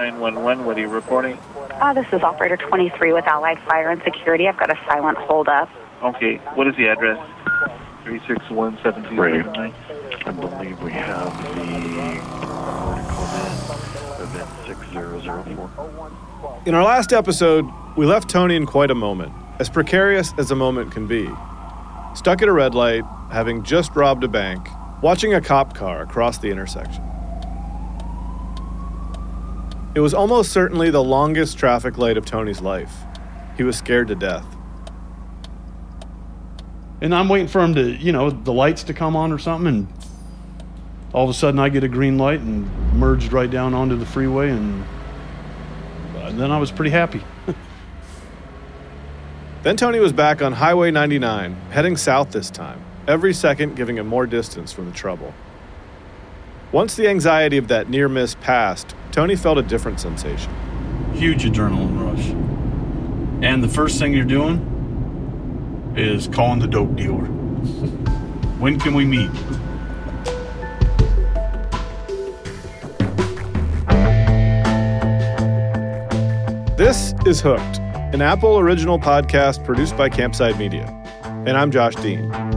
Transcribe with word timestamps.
911, 0.00 0.64
what 0.64 0.78
are 0.78 0.80
you 0.80 0.88
reporting? 0.88 1.36
Uh, 1.72 1.92
this 1.92 2.06
is 2.10 2.22
operator 2.22 2.56
23 2.56 3.12
with 3.12 3.26
Allied 3.26 3.58
Fire 3.68 3.90
and 3.90 4.02
Security. 4.02 4.48
I've 4.48 4.56
got 4.56 4.70
a 4.70 4.78
silent 4.86 5.18
holdup. 5.18 5.68
Okay, 6.02 6.36
what 6.54 6.66
is 6.66 6.74
the 6.76 6.88
address? 6.88 7.18
361 8.04 8.78
Right. 9.14 9.74
I 10.24 10.30
believe 10.30 10.82
we 10.82 10.92
have 10.92 11.26
the 11.54 12.18
article 12.48 13.24
event 14.24 14.48
6004. 14.66 15.70
In 16.64 16.74
our 16.74 16.82
last 16.82 17.12
episode, 17.12 17.66
we 17.94 18.06
left 18.06 18.30
Tony 18.30 18.56
in 18.56 18.64
quite 18.64 18.90
a 18.90 18.94
moment, 18.94 19.34
as 19.58 19.68
precarious 19.68 20.32
as 20.38 20.50
a 20.50 20.56
moment 20.56 20.92
can 20.92 21.06
be. 21.06 21.28
Stuck 22.14 22.40
at 22.40 22.48
a 22.48 22.52
red 22.52 22.74
light, 22.74 23.04
having 23.30 23.62
just 23.62 23.94
robbed 23.94 24.24
a 24.24 24.28
bank, 24.28 24.66
watching 25.02 25.34
a 25.34 25.42
cop 25.42 25.74
car 25.74 26.00
across 26.00 26.38
the 26.38 26.48
intersection. 26.48 27.09
It 29.94 30.00
was 30.00 30.14
almost 30.14 30.52
certainly 30.52 30.90
the 30.90 31.02
longest 31.02 31.58
traffic 31.58 31.98
light 31.98 32.16
of 32.16 32.24
Tony's 32.24 32.60
life. 32.60 32.94
He 33.56 33.64
was 33.64 33.76
scared 33.76 34.08
to 34.08 34.14
death. 34.14 34.46
And 37.00 37.14
I'm 37.14 37.28
waiting 37.28 37.48
for 37.48 37.60
him 37.60 37.74
to, 37.74 37.90
you 37.90 38.12
know, 38.12 38.30
the 38.30 38.52
lights 38.52 38.84
to 38.84 38.94
come 38.94 39.16
on 39.16 39.32
or 39.32 39.38
something, 39.38 39.66
and 39.66 39.88
all 41.12 41.24
of 41.24 41.30
a 41.30 41.34
sudden 41.34 41.58
I 41.58 41.70
get 41.70 41.82
a 41.82 41.88
green 41.88 42.18
light 42.18 42.40
and 42.40 42.70
merged 42.94 43.32
right 43.32 43.50
down 43.50 43.74
onto 43.74 43.96
the 43.96 44.06
freeway, 44.06 44.50
and 44.50 44.84
uh, 46.16 46.30
then 46.32 46.52
I 46.52 46.58
was 46.58 46.70
pretty 46.70 46.90
happy. 46.90 47.22
Then 49.62 49.76
Tony 49.76 49.98
was 49.98 50.14
back 50.14 50.40
on 50.40 50.54
Highway 50.54 50.90
99, 50.90 51.54
heading 51.70 51.98
south 51.98 52.30
this 52.30 52.48
time, 52.48 52.82
every 53.06 53.34
second 53.34 53.76
giving 53.76 53.98
him 53.98 54.06
more 54.06 54.26
distance 54.26 54.72
from 54.72 54.86
the 54.86 54.92
trouble. 54.92 55.34
Once 56.72 56.94
the 56.94 57.08
anxiety 57.08 57.56
of 57.56 57.66
that 57.66 57.90
near 57.90 58.08
miss 58.08 58.36
passed, 58.36 58.94
Tony 59.10 59.34
felt 59.34 59.58
a 59.58 59.62
different 59.62 59.98
sensation. 59.98 60.52
Huge 61.14 61.42
adrenaline 61.42 61.98
rush. 62.00 62.28
And 63.44 63.60
the 63.60 63.68
first 63.68 63.98
thing 63.98 64.12
you're 64.12 64.24
doing 64.24 65.92
is 65.96 66.28
calling 66.28 66.60
the 66.60 66.68
dope 66.68 66.94
dealer. 66.94 67.24
when 68.60 68.78
can 68.78 68.94
we 68.94 69.04
meet? 69.04 69.30
This 76.76 77.14
is 77.26 77.40
Hooked, 77.40 77.78
an 78.14 78.22
Apple 78.22 78.60
original 78.60 78.98
podcast 78.98 79.64
produced 79.64 79.96
by 79.96 80.08
Campside 80.08 80.56
Media. 80.56 80.86
And 81.24 81.58
I'm 81.58 81.72
Josh 81.72 81.96
Dean. 81.96 82.49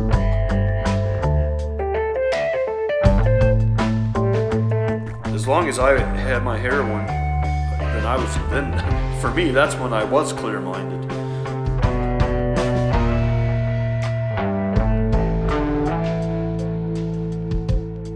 As 5.44 5.48
long 5.50 5.68
as 5.68 5.78
I 5.78 6.00
had 6.00 6.42
my 6.42 6.58
heroin, 6.58 7.06
then 7.06 8.06
I 8.06 8.16
was 8.16 8.34
then 8.50 9.20
for 9.20 9.30
me 9.30 9.52
that's 9.52 9.76
when 9.76 9.92
I 9.92 10.06
was 10.06 10.32
clear-minded. 10.32 11.10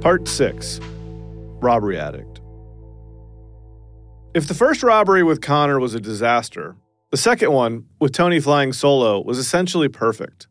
Part 0.01 0.29
6 0.29 0.79
Robbery 1.59 1.99
Addict. 1.99 2.39
If 4.33 4.47
the 4.47 4.53
first 4.53 4.81
robbery 4.81 5.21
with 5.21 5.41
Connor 5.41 5.81
was 5.81 5.93
a 5.95 5.99
disaster, 5.99 6.77
the 7.11 7.17
second 7.17 7.51
one, 7.51 7.87
with 7.99 8.13
Tony 8.13 8.39
flying 8.39 8.71
solo, 8.71 9.21
was 9.21 9.37
essentially 9.37 9.89
perfect. 9.89 10.47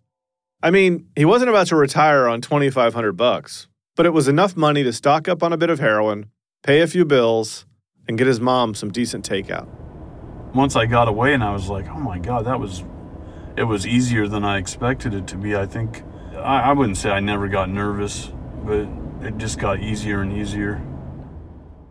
I 0.62 0.70
mean, 0.70 1.06
he 1.16 1.24
wasn't 1.24 1.48
about 1.48 1.68
to 1.68 1.76
retire 1.76 2.28
on 2.28 2.42
2500 2.42 3.14
bucks, 3.14 3.66
but 3.94 4.04
it 4.04 4.12
was 4.12 4.28
enough 4.28 4.58
money 4.58 4.84
to 4.84 4.92
stock 4.92 5.26
up 5.26 5.42
on 5.42 5.54
a 5.54 5.56
bit 5.56 5.70
of 5.70 5.78
heroin, 5.78 6.30
pay 6.66 6.80
a 6.80 6.86
few 6.88 7.04
bills, 7.04 7.64
and 8.08 8.18
get 8.18 8.26
his 8.26 8.40
mom 8.40 8.74
some 8.74 8.90
decent 8.90 9.28
takeout. 9.28 9.68
Once 10.52 10.74
I 10.74 10.86
got 10.86 11.06
away 11.06 11.32
and 11.32 11.42
I 11.42 11.52
was 11.52 11.68
like, 11.68 11.86
oh 11.88 12.00
my 12.00 12.18
god, 12.18 12.44
that 12.46 12.58
was 12.58 12.82
it 13.56 13.62
was 13.62 13.86
easier 13.86 14.26
than 14.26 14.44
I 14.44 14.58
expected 14.58 15.14
it 15.14 15.28
to 15.28 15.36
be. 15.36 15.56
I 15.56 15.64
think 15.64 16.02
I, 16.34 16.62
I 16.62 16.72
wouldn't 16.72 16.96
say 16.96 17.10
I 17.10 17.20
never 17.20 17.48
got 17.48 17.70
nervous, 17.70 18.32
but 18.64 18.88
it 19.22 19.38
just 19.38 19.58
got 19.58 19.80
easier 19.80 20.22
and 20.22 20.32
easier. 20.32 20.82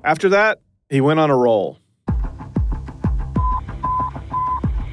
After 0.03 0.29
that, 0.29 0.59
he 0.89 0.99
went 1.01 1.19
on 1.19 1.29
a 1.29 1.37
roll. 1.37 1.79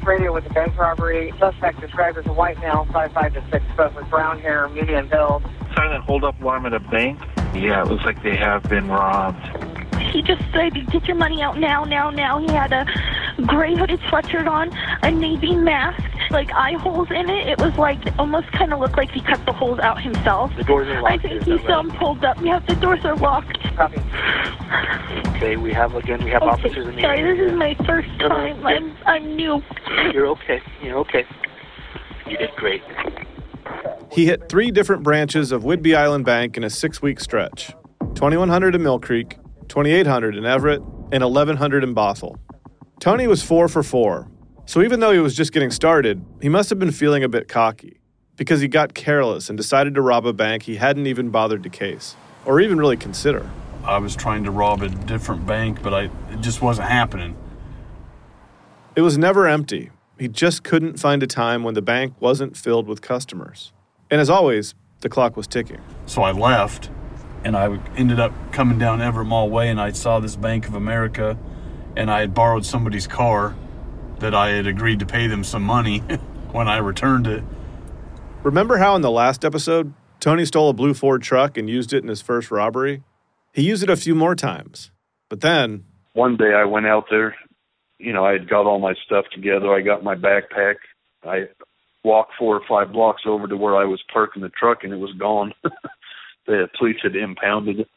radio 0.05 0.33
with 0.33 0.45
the 0.45 0.51
bank 0.51 0.77
robbery. 0.77 1.33
Suspect 1.39 1.81
described 1.81 2.19
as 2.19 2.27
a 2.27 2.33
white 2.33 2.59
male, 2.59 2.87
5'5 2.91 3.35
to 3.35 3.51
6 3.51 3.65
foot, 3.77 3.95
with 3.95 4.09
brown 4.11 4.39
hair, 4.41 4.69
medium 4.69 5.09
build. 5.09 5.45
Silent 5.77 6.05
hold 6.05 6.25
up 6.25 6.41
alarm 6.41 6.67
at 6.67 6.73
a 6.73 6.81
bank? 6.81 7.21
Yeah, 7.55 7.83
it 7.83 7.89
looks 7.89 8.05
like 8.05 8.23
they 8.23 8.37
have 8.37 8.63
been 8.65 8.89
robbed. 8.89 9.72
He 10.13 10.23
just 10.23 10.43
said, 10.53 10.75
"Get 10.91 11.07
your 11.07 11.17
money 11.17 11.43
out 11.43 11.59
now, 11.59 11.85
now, 11.85 12.11
now." 12.11 12.39
He 12.39 12.53
had 12.53 12.73
a 12.73 12.87
gray 13.47 13.75
hooded 13.75 14.01
sweatshirt 14.01 14.49
on, 14.49 14.71
a 15.03 15.11
navy 15.11 15.57
mask, 15.57 16.03
like 16.31 16.53
eye 16.53 16.75
holes 16.75 17.09
in 17.11 17.31
it. 17.31 17.49
It 17.49 17.59
was 17.61 17.75
like 17.79 17.99
almost 18.19 18.51
kind 18.53 18.73
of 18.73 18.81
looked 18.81 18.97
like 18.97 19.11
he 19.11 19.21
cut 19.23 19.45
the 19.47 19.53
holes 19.53 19.79
out 19.79 20.01
himself. 20.03 20.53
The 20.57 20.65
doors 20.65 20.89
are 20.89 21.01
locked. 21.03 21.13
I 21.15 21.19
think 21.19 21.35
is 21.41 21.45
he 21.45 21.53
that 21.57 21.67
saw 21.67 21.81
him 21.81 21.91
pulled 21.93 22.25
up. 22.25 22.39
Yeah, 22.43 22.59
the 22.61 22.77
doors 22.77 23.05
are 23.05 23.17
locked. 23.17 23.59
Copy. 23.77 23.97
Okay, 25.37 25.57
we 25.57 25.73
have 25.73 25.95
again. 25.95 26.23
We 26.25 26.31
have 26.31 26.43
Okay, 26.43 26.51
officers 26.51 26.87
in 26.89 26.97
the 26.97 27.01
sorry, 27.03 27.21
area. 27.21 27.37
this 27.45 27.53
is 27.53 27.59
my 27.59 27.75
first 27.87 28.09
No, 28.19 28.29
no, 28.29 28.35
time. 28.35 28.61
yeah. 28.61 28.67
I'm 28.69 28.97
I'm 29.07 29.37
new. 29.37 29.63
You're 30.13 30.27
okay. 30.29 30.61
You're 30.83 30.99
okay. 30.99 31.25
You 32.29 32.37
did 32.37 32.51
great. 32.57 32.83
He 34.11 34.27
hit 34.27 34.49
three 34.49 34.71
different 34.71 35.03
branches 35.03 35.53
of 35.53 35.63
Whidbey 35.63 35.97
Island 35.97 36.25
Bank 36.27 36.57
in 36.59 36.65
a 36.65 36.71
six 36.71 37.01
week 37.01 37.19
stretch 37.19 37.75
2100 38.15 38.75
in 38.75 38.83
Mill 38.83 38.99
Creek, 39.01 39.39
2800 39.73 40.37
in 40.37 40.45
Everett, 40.45 40.83
and 41.13 41.25
1100 41.25 41.83
in 41.83 41.95
Bothell. 41.95 42.37
Tony 43.01 43.27
was 43.27 43.43
four 43.43 43.69
for 43.69 43.83
four, 43.83 44.29
so 44.67 44.83
even 44.83 45.01
though 45.01 45.13
he 45.13 45.19
was 45.19 45.35
just 45.35 45.51
getting 45.51 45.71
started, 45.71 46.23
he 46.43 46.51
must 46.51 46.69
have 46.69 46.79
been 46.79 46.91
feeling 46.91 47.25
a 47.25 47.29
bit 47.29 47.49
cocky 47.49 47.99
because 48.37 48.61
he 48.61 48.69
got 48.69 48.93
careless 48.93 49.49
and 49.49 49.57
decided 49.57 49.95
to 49.95 50.03
rob 50.03 50.27
a 50.27 50.33
bank 50.35 50.65
he 50.65 50.77
hadn't 50.77 51.07
even 51.07 51.31
bothered 51.31 51.63
to 51.63 51.71
case 51.71 52.17
or 52.45 52.61
even 52.61 52.77
really 52.77 52.99
consider. 52.99 53.51
I 53.83 53.97
was 53.97 54.15
trying 54.15 54.45
to 54.45 54.51
rob 54.51 54.83
a 54.83 54.91
different 54.91 55.47
bank, 55.47 55.81
but 55.83 55.95
I 55.95 56.11
it 56.31 56.43
just 56.43 56.61
wasn't 56.61 56.91
happening. 56.91 57.35
It 58.95 59.01
was 59.01 59.17
never 59.17 59.49
empty. 59.49 59.89
He 60.19 60.29
just 60.29 60.65
couldn't 60.65 61.01
find 61.01 61.23
a 61.23 61.27
time 61.27 61.65
when 61.65 61.73
the 61.73 61.81
bank 61.81 62.13
wasn't 62.21 62.59
filled 62.59 62.87
with 62.87 63.01
customers. 63.01 63.73
And 64.11 64.21
as 64.21 64.29
always, 64.29 64.75
the 65.01 65.09
clock 65.09 65.35
was 65.35 65.47
ticking. 65.47 65.81
So 66.05 66.21
I 66.21 66.33
left, 66.33 66.91
and 67.45 67.57
I 67.57 67.79
ended 67.97 68.21
up 68.21 68.33
coming 68.53 68.79
down 68.79 69.01
Everett 69.01 69.27
Mall 69.27 69.51
Way, 69.51 69.69
and 69.69 69.81
I 69.81 69.93
saw 69.93 70.21
this 70.21 70.37
Bank 70.37 70.67
of 70.67 70.75
America, 70.75 71.39
and 71.97 72.11
I 72.11 72.21
had 72.21 72.35
borrowed 72.35 72.65
somebody's 72.65 73.07
car 73.07 73.55
that 74.21 74.35
I 74.35 74.51
had 74.51 74.67
agreed 74.67 75.01
to 75.01 75.07
pay 75.07 75.27
them 75.27 75.45
some 75.45 75.63
money 75.63 75.99
when 76.53 76.69
I 76.69 76.79
returned 76.79 77.27
it. 77.27 77.43
Remember 78.43 78.79
how 78.79 78.97
in 78.97 79.03
the 79.03 79.11
last 79.11 79.45
episode, 79.45 79.93
Tony 80.21 80.45
stole 80.45 80.69
a 80.69 80.73
blue 80.73 80.95
Ford 80.95 81.23
truck 81.23 81.57
and 81.57 81.69
used 81.69 81.93
it 81.93 82.03
in 82.03 82.09
his 82.09 82.21
first 82.21 82.51
robbery? 82.51 83.03
He 83.53 83.63
used 83.63 83.83
it 83.83 83.91
a 83.91 83.97
few 83.97 84.15
more 84.15 84.35
times. 84.35 84.91
But 85.29 85.41
then, 85.41 85.85
One 86.15 86.37
day 86.37 86.53
I 86.55 86.65
went 86.65 86.87
out 86.87 87.07
there, 87.11 87.35
you 87.99 88.13
know, 88.13 88.25
I 88.25 88.33
had 88.33 88.49
got 88.49 88.67
all 88.67 88.79
my 88.79 88.95
stuff 89.05 89.25
together. 89.33 89.73
I 89.73 89.81
got 89.81 90.03
my 90.03 90.15
backpack. 90.15 90.77
I 91.25 91.49
walked 92.05 92.33
four 92.39 92.57
or 92.57 92.63
five 92.69 92.93
blocks 92.93 93.23
over 93.27 93.47
to 93.47 93.57
where 93.57 93.77
I 93.77 93.85
was 93.85 94.03
parking 94.13 94.43
the 94.43 94.49
truck 94.49 94.85
and 94.85 94.93
it 94.93 94.97
was 94.99 95.13
gone. 95.15 95.55
the 96.47 96.69
police 96.79 96.97
had 97.03 97.17
impounded 97.17 97.81
it. 97.81 97.89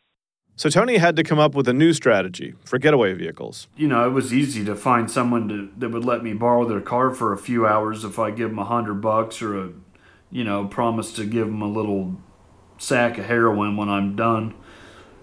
so 0.55 0.69
Tony 0.69 0.97
had 0.97 1.15
to 1.15 1.23
come 1.23 1.39
up 1.39 1.55
with 1.55 1.67
a 1.67 1.73
new 1.73 1.93
strategy 1.93 2.53
for 2.63 2.77
getaway 2.77 3.13
vehicles. 3.13 3.67
You 3.75 3.87
know, 3.87 4.05
it 4.07 4.11
was 4.11 4.33
easy 4.33 4.63
to 4.65 4.75
find 4.75 5.09
someone 5.09 5.49
to, 5.49 5.69
that 5.77 5.89
would 5.89 6.05
let 6.05 6.23
me 6.23 6.33
borrow 6.33 6.65
their 6.65 6.81
car 6.81 7.11
for 7.11 7.33
a 7.33 7.37
few 7.37 7.65
hours 7.67 8.03
if 8.03 8.19
I 8.19 8.31
give 8.31 8.49
them 8.49 8.59
a 8.59 8.65
hundred 8.65 8.95
bucks 9.01 9.41
or 9.41 9.59
a, 9.59 9.69
you 10.31 10.43
know, 10.43 10.65
promise 10.65 11.11
to 11.13 11.25
give 11.25 11.47
them 11.47 11.61
a 11.61 11.67
little 11.67 12.15
sack 12.77 13.17
of 13.17 13.25
heroin 13.25 13.77
when 13.77 13.89
I'm 13.89 14.15
done. 14.15 14.53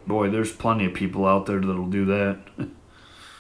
Boy, 0.06 0.30
there's 0.30 0.52
plenty 0.52 0.86
of 0.86 0.94
people 0.94 1.26
out 1.26 1.46
there 1.46 1.60
that'll 1.60 1.88
do 1.88 2.04
that. 2.06 2.40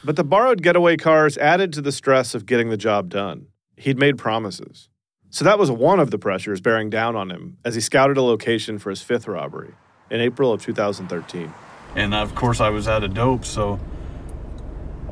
But 0.04 0.16
the 0.16 0.24
borrowed 0.24 0.64
getaway 0.64 0.96
cars 0.96 1.38
added 1.38 1.72
to 1.74 1.80
the 1.80 1.92
stress 1.92 2.34
of 2.34 2.44
getting 2.44 2.70
the 2.70 2.76
job 2.76 3.08
done. 3.08 3.46
He'd 3.76 4.00
made 4.00 4.18
promises. 4.18 4.88
So 5.32 5.46
that 5.46 5.58
was 5.58 5.70
one 5.70 5.98
of 5.98 6.10
the 6.10 6.18
pressures 6.18 6.60
bearing 6.60 6.90
down 6.90 7.16
on 7.16 7.30
him 7.30 7.56
as 7.64 7.74
he 7.74 7.80
scouted 7.80 8.18
a 8.18 8.22
location 8.22 8.78
for 8.78 8.90
his 8.90 9.00
fifth 9.00 9.26
robbery 9.26 9.72
in 10.10 10.20
April 10.20 10.52
of 10.52 10.62
2013. 10.62 11.54
and 11.96 12.12
of 12.12 12.34
course 12.34 12.60
I 12.60 12.68
was 12.68 12.86
out 12.86 13.02
of 13.02 13.14
dope, 13.14 13.46
so 13.46 13.80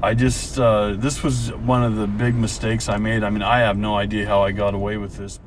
I 0.03 0.13
just 0.13 0.59
uh, 0.59 0.93
this 0.93 1.23
was 1.23 1.55
one 1.55 1.83
of 1.83 1.97
the 1.97 2.07
big 2.07 2.35
mistakes 2.35 2.87
I 2.87 2.99
made. 2.99 3.25
I 3.25 3.31
mean, 3.31 3.41
I 3.41 3.61
have 3.61 3.79
no 3.79 3.97
idea 3.97 4.27
how 4.27 4.43
I 4.43 4.53
got 4.53 4.75
away 4.75 4.99
with 4.99 5.17
this. 5.17 5.41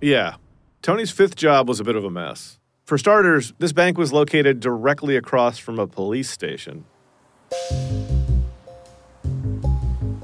Yeah, 0.00 0.34
Tony's 0.82 1.12
fifth 1.12 1.36
job 1.36 1.68
was 1.68 1.78
a 1.78 1.84
bit 1.84 1.94
of 1.94 2.04
a 2.04 2.10
mess. 2.10 2.58
For 2.86 2.98
starters, 2.98 3.52
this 3.60 3.72
bank 3.72 3.96
was 3.98 4.12
located 4.12 4.58
directly 4.58 5.14
across 5.14 5.58
from 5.58 5.78
a 5.78 5.86
police 5.86 6.28
station. 6.28 6.86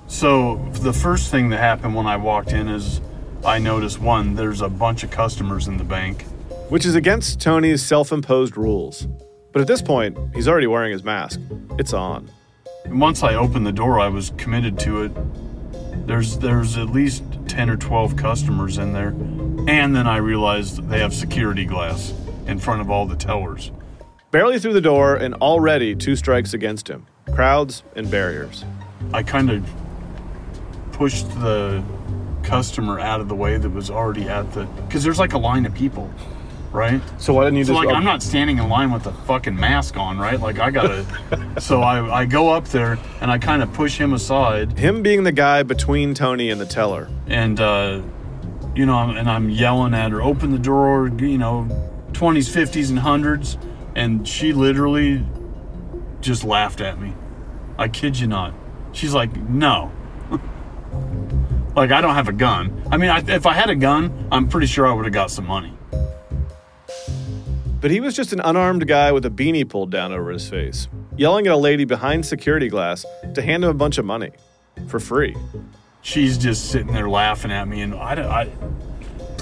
So 0.09 0.57
the 0.81 0.93
first 0.93 1.31
thing 1.31 1.51
that 1.51 1.59
happened 1.59 1.95
when 1.95 2.07
I 2.07 2.17
walked 2.17 2.53
in 2.53 2.69
is 2.69 3.01
I 3.45 3.59
noticed 3.59 4.01
one, 4.01 4.35
there's 4.35 4.63
a 4.63 4.71
bunch 4.71 5.05
of 5.05 5.11
customers 5.11 5.69
in 5.69 5.77
the 5.77 5.85
bank. 5.85 6.25
which 6.71 6.87
is 6.87 6.95
against 6.95 7.41
Tony's 7.41 7.85
self 7.85 8.11
imposed 8.11 8.57
rules. 8.57 9.07
But 9.53 9.61
at 9.61 9.69
this 9.69 9.83
point, 9.83 10.17
he's 10.35 10.49
already 10.49 10.67
wearing 10.67 10.93
his 10.93 11.05
mask. 11.05 11.39
It's 11.79 11.93
on. 11.93 12.31
And 12.87 12.99
once 12.99 13.23
I 13.23 13.35
opened 13.35 13.67
the 13.67 13.73
door, 13.73 14.01
I 14.01 14.09
was 14.09 14.33
committed 14.39 14.79
to 14.81 15.03
it. 15.03 16.07
There's 16.07 16.39
there's 16.39 16.79
at 16.79 16.89
least 16.89 17.23
10 17.47 17.69
or 17.69 17.77
12 17.77 18.17
customers 18.17 18.79
in 18.79 18.93
there. 18.95 19.09
And 19.69 19.95
then 19.95 20.07
I 20.07 20.17
realized 20.17 20.89
they 20.89 21.01
have 21.01 21.13
security 21.15 21.67
glass 21.67 22.15
in 22.47 22.59
front 22.59 22.81
of 22.81 22.91
all 22.91 23.07
the 23.07 23.17
tellers. 23.17 23.71
Barely 24.31 24.59
through 24.59 24.73
the 24.73 24.81
door, 24.81 25.17
and 25.17 25.35
already 25.35 25.95
two 25.95 26.17
strikes 26.17 26.55
against 26.55 26.89
him 26.89 27.07
crowds 27.35 27.83
and 27.95 28.11
barriers. 28.11 28.65
I 29.13 29.23
kind 29.23 29.51
of 29.51 29.69
pushed 30.93 31.29
the 31.41 31.85
customer 32.45 33.01
out 33.01 33.21
of 33.21 33.29
the 33.29 33.35
way 33.35 33.57
that 33.57 33.71
was 33.71 33.91
already 33.91 34.29
at 34.29 34.53
the 34.53 34.65
because 34.87 35.03
there's 35.03 35.19
like 35.19 35.33
a 35.33 35.39
line 35.39 35.67
of 35.67 35.75
people, 35.75 36.11
right? 36.73 37.01
So 37.19 37.35
why 37.35 37.45
didn't 37.45 37.59
you 37.59 37.65
So 37.65 37.73
just? 37.75 37.85
like 37.87 37.95
I'm 37.97 38.05
not 38.05 38.23
standing 38.23 38.59
in 38.59 38.69
line 38.69 38.93
with 38.93 39.07
a 39.07 39.13
fucking 39.13 39.57
mask 39.57 39.97
on, 39.97 40.19
right? 40.19 40.39
Like 40.41 40.59
I 40.59 40.71
gotta. 40.71 41.05
so 41.61 41.81
I 41.83 42.21
I 42.21 42.25
go 42.27 42.51
up 42.51 42.67
there 42.69 42.99
and 43.21 43.31
I 43.31 43.39
kind 43.39 43.63
of 43.63 43.73
push 43.73 43.99
him 43.99 44.13
aside 44.13 44.79
Him 44.79 45.03
being 45.03 45.25
the 45.25 45.33
guy 45.33 45.63
between 45.63 46.15
Tony 46.15 46.51
and 46.51 46.61
the 46.61 46.67
teller. 46.67 47.09
and 47.27 47.59
uh, 47.61 48.01
you 48.77 48.87
know 48.87 48.99
and 49.11 49.29
I'm 49.29 49.51
yelling 49.51 49.95
at 49.95 50.11
her, 50.13 50.23
open 50.23 50.51
the 50.53 50.59
door, 50.59 51.09
you 51.19 51.39
know, 51.39 51.67
20s, 52.13 52.49
50s, 52.55 52.91
and 52.91 52.99
hundreds, 53.01 53.57
and 53.97 54.27
she 54.29 54.53
literally 54.53 55.25
just 56.21 56.45
laughed 56.45 56.81
at 56.81 57.01
me. 57.01 57.13
I 57.79 57.89
kid 57.89 58.19
you 58.19 58.27
not. 58.29 58.55
She's 58.93 59.13
like, 59.13 59.37
no. 59.37 59.91
Like 61.77 61.91
I 61.91 62.01
don't 62.01 62.15
have 62.15 62.29
a 62.29 62.33
gun. 62.33 62.83
I 62.91 62.97
mean, 62.97 63.11
I, 63.11 63.19
if 63.27 63.47
I 63.47 63.53
had 63.53 63.71
a 63.71 63.75
gun, 63.75 64.29
I'm 64.31 64.49
pretty 64.49 64.67
sure 64.67 64.87
I 64.87 64.93
would 64.93 65.05
have 65.05 65.15
got 65.15 65.31
some 65.31 65.47
money. 65.47 65.73
But 67.81 67.91
he 67.91 68.01
was 68.01 68.17
just 68.17 68.33
an 68.33 68.41
unarmed 68.41 68.87
guy 68.87 69.13
with 69.13 69.27
a 69.27 69.31
beanie 69.31 69.69
pulled 69.69 69.91
down 69.91 70.13
over 70.13 70.31
his 70.31 70.49
face, 70.49 70.89
yelling 71.17 71.47
at 71.47 71.53
a 71.53 71.57
lady 71.57 71.85
behind 71.85 72.25
security 72.25 72.69
glass 72.69 73.05
to 73.35 73.43
hand 73.43 73.65
him 73.65 73.71
a 73.71 73.75
bunch 73.75 73.99
of 73.99 74.05
money 74.05 74.31
for 74.89 74.99
free. 74.99 75.37
She's 76.01 76.39
just 76.39 76.71
sitting 76.71 76.93
there 76.93 77.09
laughing 77.09 77.51
at 77.51 77.69
me, 77.69 77.83
and 77.83 77.95
I, 77.95 78.43
I, 78.43 78.45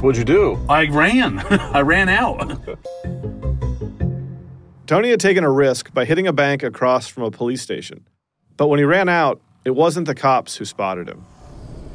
What'd 0.03 0.19
you 0.19 0.25
do? 0.25 0.59
I 0.69 0.89
ran. 0.89 1.39
I 1.51 1.83
ran 1.83 2.09
out. 2.09 2.59
Tony 4.89 5.11
had 5.11 5.21
taken 5.21 5.45
a 5.45 5.51
risk 5.51 5.95
by 5.95 6.05
hitting 6.05 6.27
a 6.27 6.33
bank 6.33 6.65
across 6.65 7.07
from 7.07 7.23
a 7.23 7.31
police 7.31 7.63
station. 7.63 8.05
But 8.57 8.67
when 8.67 8.81
he 8.81 8.85
ran 8.85 9.09
out, 9.09 9.41
it 9.65 9.77
wasn't 9.77 10.09
the 10.09 10.17
cops 10.17 10.57
who 10.57 10.65
spotted 10.65 11.09
him. 11.09 11.25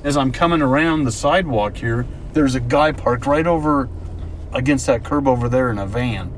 As 0.03 0.15
I'm 0.15 0.31
coming 0.31 0.61
around 0.61 1.03
the 1.03 1.11
sidewalk 1.11 1.77
here, 1.77 2.05
there's 2.33 2.55
a 2.55 2.59
guy 2.59 2.91
parked 2.91 3.25
right 3.25 3.47
over 3.47 3.89
against 4.53 4.85
that 4.88 5.03
curb 5.03 5.27
over 5.27 5.49
there 5.49 5.69
in 5.69 5.77
a 5.77 5.85
van 5.85 6.33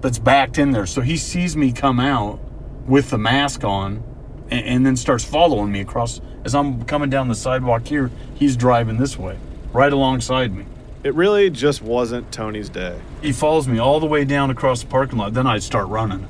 that's 0.00 0.18
backed 0.18 0.58
in 0.58 0.72
there. 0.72 0.86
So 0.86 1.00
he 1.00 1.16
sees 1.16 1.56
me 1.56 1.72
come 1.72 2.00
out 2.00 2.40
with 2.86 3.10
the 3.10 3.18
mask 3.18 3.64
on 3.64 4.02
and, 4.50 4.64
and 4.64 4.86
then 4.86 4.96
starts 4.96 5.24
following 5.24 5.70
me 5.70 5.80
across. 5.80 6.20
As 6.44 6.54
I'm 6.54 6.84
coming 6.84 7.10
down 7.10 7.28
the 7.28 7.34
sidewalk 7.34 7.86
here, 7.86 8.10
he's 8.34 8.56
driving 8.56 8.96
this 8.96 9.18
way, 9.18 9.38
right 9.72 9.92
alongside 9.92 10.52
me. 10.52 10.66
It 11.04 11.14
really 11.14 11.50
just 11.50 11.80
wasn't 11.80 12.32
Tony's 12.32 12.68
day. 12.68 13.00
He 13.22 13.32
follows 13.32 13.68
me 13.68 13.78
all 13.78 14.00
the 14.00 14.06
way 14.06 14.24
down 14.24 14.50
across 14.50 14.82
the 14.82 14.88
parking 14.88 15.18
lot. 15.18 15.34
Then 15.34 15.46
I 15.46 15.58
start 15.58 15.88
running. 15.88 16.26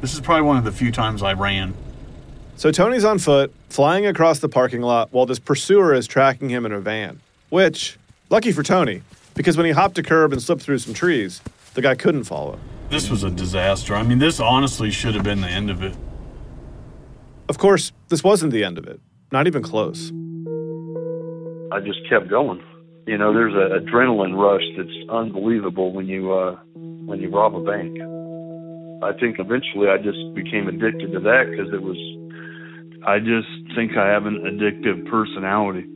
This 0.00 0.14
is 0.14 0.20
probably 0.20 0.42
one 0.42 0.56
of 0.56 0.64
the 0.64 0.72
few 0.72 0.90
times 0.90 1.22
I 1.22 1.34
ran. 1.34 1.74
So 2.56 2.70
Tony's 2.70 3.04
on 3.04 3.18
foot, 3.18 3.52
flying 3.70 4.06
across 4.06 4.38
the 4.38 4.48
parking 4.48 4.82
lot 4.82 5.12
while 5.12 5.26
this 5.26 5.38
pursuer 5.38 5.94
is 5.94 6.06
tracking 6.06 6.48
him 6.48 6.66
in 6.66 6.72
a 6.72 6.80
van. 6.80 7.20
Which, 7.48 7.98
lucky 8.30 8.52
for 8.52 8.62
Tony, 8.62 9.02
because 9.34 9.56
when 9.56 9.66
he 9.66 9.72
hopped 9.72 9.98
a 9.98 10.02
curb 10.02 10.32
and 10.32 10.42
slipped 10.42 10.62
through 10.62 10.78
some 10.78 10.94
trees, 10.94 11.40
the 11.74 11.82
guy 11.82 11.94
couldn't 11.94 12.24
follow. 12.24 12.58
This 12.90 13.10
was 13.10 13.24
a 13.24 13.30
disaster. 13.30 13.94
I 13.94 14.02
mean, 14.02 14.18
this 14.18 14.38
honestly 14.38 14.90
should 14.90 15.14
have 15.14 15.24
been 15.24 15.40
the 15.40 15.48
end 15.48 15.70
of 15.70 15.82
it. 15.82 15.96
Of 17.48 17.58
course, 17.58 17.92
this 18.08 18.22
wasn't 18.22 18.52
the 18.52 18.64
end 18.64 18.78
of 18.78 18.86
it. 18.86 19.00
Not 19.32 19.46
even 19.46 19.62
close. 19.62 20.12
I 21.72 21.80
just 21.80 22.00
kept 22.08 22.28
going. 22.28 22.62
You 23.06 23.16
know, 23.18 23.32
there's 23.32 23.54
an 23.54 23.84
adrenaline 23.84 24.36
rush 24.36 24.62
that's 24.76 25.10
unbelievable 25.10 25.92
when 25.92 26.06
you 26.06 26.32
uh, 26.32 26.56
when 26.74 27.20
you 27.20 27.30
rob 27.30 27.56
a 27.56 27.60
bank. 27.60 27.98
I 29.02 29.18
think 29.18 29.40
eventually 29.40 29.88
I 29.88 29.96
just 29.96 30.34
became 30.34 30.68
addicted 30.68 31.12
to 31.12 31.20
that 31.20 31.46
because 31.50 31.72
it 31.72 31.82
was. 31.82 31.96
I 33.06 33.18
just 33.18 33.48
think 33.74 33.96
I 33.96 34.08
have 34.08 34.26
an 34.26 34.40
addictive 34.40 35.08
personality. 35.10 35.86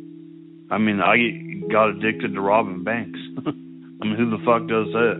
I 0.70 0.78
mean, 0.78 1.00
I 1.00 1.70
got 1.72 1.90
addicted 1.90 2.34
to 2.34 2.40
robbing 2.40 2.82
banks. 2.82 3.18
I 3.46 4.04
mean, 4.04 4.16
who 4.16 4.30
the 4.30 4.38
fuck 4.44 4.66
does 4.66 4.88
that? 4.92 5.16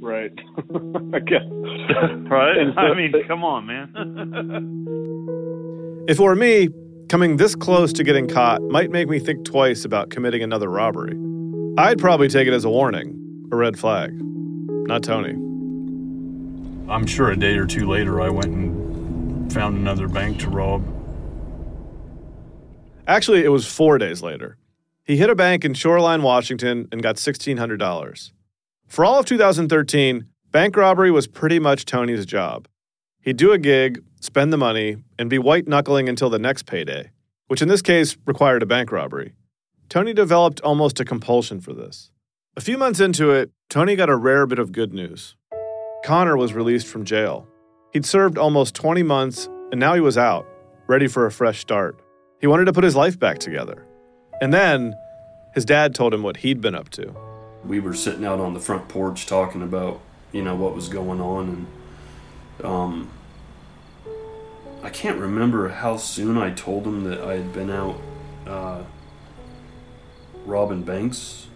Right. 0.00 0.32
okay. 1.14 1.44
right? 2.30 2.72
I 2.76 2.94
mean, 2.94 3.12
come 3.26 3.44
on, 3.44 3.66
man. 3.66 3.90
If 6.08 6.18
it 6.18 6.22
were 6.22 6.36
me, 6.36 6.68
coming 7.08 7.36
this 7.36 7.54
close 7.54 7.92
to 7.94 8.04
getting 8.04 8.28
caught 8.28 8.62
might 8.62 8.90
make 8.90 9.08
me 9.08 9.18
think 9.18 9.44
twice 9.44 9.84
about 9.84 10.10
committing 10.10 10.42
another 10.42 10.70
robbery. 10.70 11.18
I'd 11.76 11.98
probably 11.98 12.28
take 12.28 12.46
it 12.46 12.54
as 12.54 12.64
a 12.64 12.70
warning, 12.70 13.48
a 13.52 13.56
red 13.56 13.78
flag. 13.78 14.12
Not 14.14 15.02
Tony. 15.02 15.32
I'm 16.88 17.06
sure 17.06 17.30
a 17.30 17.36
day 17.36 17.56
or 17.56 17.66
two 17.66 17.88
later, 17.88 18.20
I 18.20 18.30
went 18.30 18.46
and 18.48 18.79
found 19.50 19.76
another 19.76 20.08
bank 20.08 20.38
to 20.40 20.48
rob. 20.48 20.82
Actually, 23.06 23.44
it 23.44 23.48
was 23.48 23.66
four 23.66 23.98
days 23.98 24.22
later. 24.22 24.56
He 25.04 25.16
hit 25.16 25.30
a 25.30 25.34
bank 25.34 25.64
in 25.64 25.74
Shoreline, 25.74 26.22
Washington, 26.22 26.88
and 26.92 27.02
got 27.02 27.16
$1,600. 27.16 28.32
For 28.86 29.04
all 29.04 29.18
of 29.18 29.26
2013, 29.26 30.26
bank 30.52 30.76
robbery 30.76 31.10
was 31.10 31.26
pretty 31.26 31.58
much 31.58 31.84
Tony's 31.84 32.24
job. 32.26 32.68
He'd 33.20 33.36
do 33.36 33.52
a 33.52 33.58
gig, 33.58 34.02
spend 34.20 34.52
the 34.52 34.56
money, 34.56 34.98
and 35.18 35.28
be 35.28 35.38
white 35.38 35.66
knuckling 35.66 36.08
until 36.08 36.30
the 36.30 36.38
next 36.38 36.66
payday, 36.66 37.10
which 37.48 37.60
in 37.60 37.68
this 37.68 37.82
case 37.82 38.16
required 38.26 38.62
a 38.62 38.66
bank 38.66 38.92
robbery. 38.92 39.32
Tony 39.88 40.14
developed 40.14 40.60
almost 40.60 41.00
a 41.00 41.04
compulsion 41.04 41.60
for 41.60 41.72
this. 41.72 42.12
A 42.56 42.60
few 42.60 42.78
months 42.78 43.00
into 43.00 43.32
it, 43.32 43.50
Tony 43.68 43.96
got 43.96 44.08
a 44.08 44.16
rare 44.16 44.46
bit 44.46 44.60
of 44.60 44.70
good 44.70 44.94
news. 44.94 45.34
Connor 46.04 46.36
was 46.36 46.54
released 46.54 46.86
from 46.86 47.04
jail. 47.04 47.48
He'd 47.92 48.06
served 48.06 48.38
almost 48.38 48.74
20 48.74 49.02
months, 49.02 49.48
and 49.70 49.80
now 49.80 49.94
he 49.94 50.00
was 50.00 50.16
out, 50.16 50.46
ready 50.86 51.08
for 51.08 51.26
a 51.26 51.32
fresh 51.32 51.58
start. 51.58 51.98
He 52.40 52.46
wanted 52.46 52.66
to 52.66 52.72
put 52.72 52.84
his 52.84 52.96
life 52.96 53.18
back 53.18 53.38
together. 53.38 53.84
And 54.40 54.52
then 54.54 54.94
his 55.54 55.64
dad 55.64 55.94
told 55.94 56.14
him 56.14 56.22
what 56.22 56.38
he'd 56.38 56.60
been 56.60 56.74
up 56.74 56.88
to. 56.90 57.14
we 57.64 57.78
were 57.80 57.92
sitting 57.94 58.24
out 58.24 58.40
on 58.40 58.54
the 58.54 58.60
front 58.60 58.88
porch 58.88 59.26
talking 59.26 59.60
about 59.60 60.00
you 60.32 60.42
know 60.42 60.54
what 60.54 60.74
was 60.74 60.88
going 60.88 61.20
on 61.20 61.66
and 62.60 62.66
um 62.66 63.10
I 64.82 64.88
can't 64.88 65.18
remember 65.18 65.68
how 65.68 65.98
soon 65.98 66.38
I 66.38 66.52
told 66.52 66.86
him 66.86 67.04
that 67.04 67.20
I 67.20 67.34
had 67.34 67.52
been 67.52 67.68
out 67.68 68.00
uh, 68.46 68.82
robbing 70.46 70.84
banks. 70.84 71.48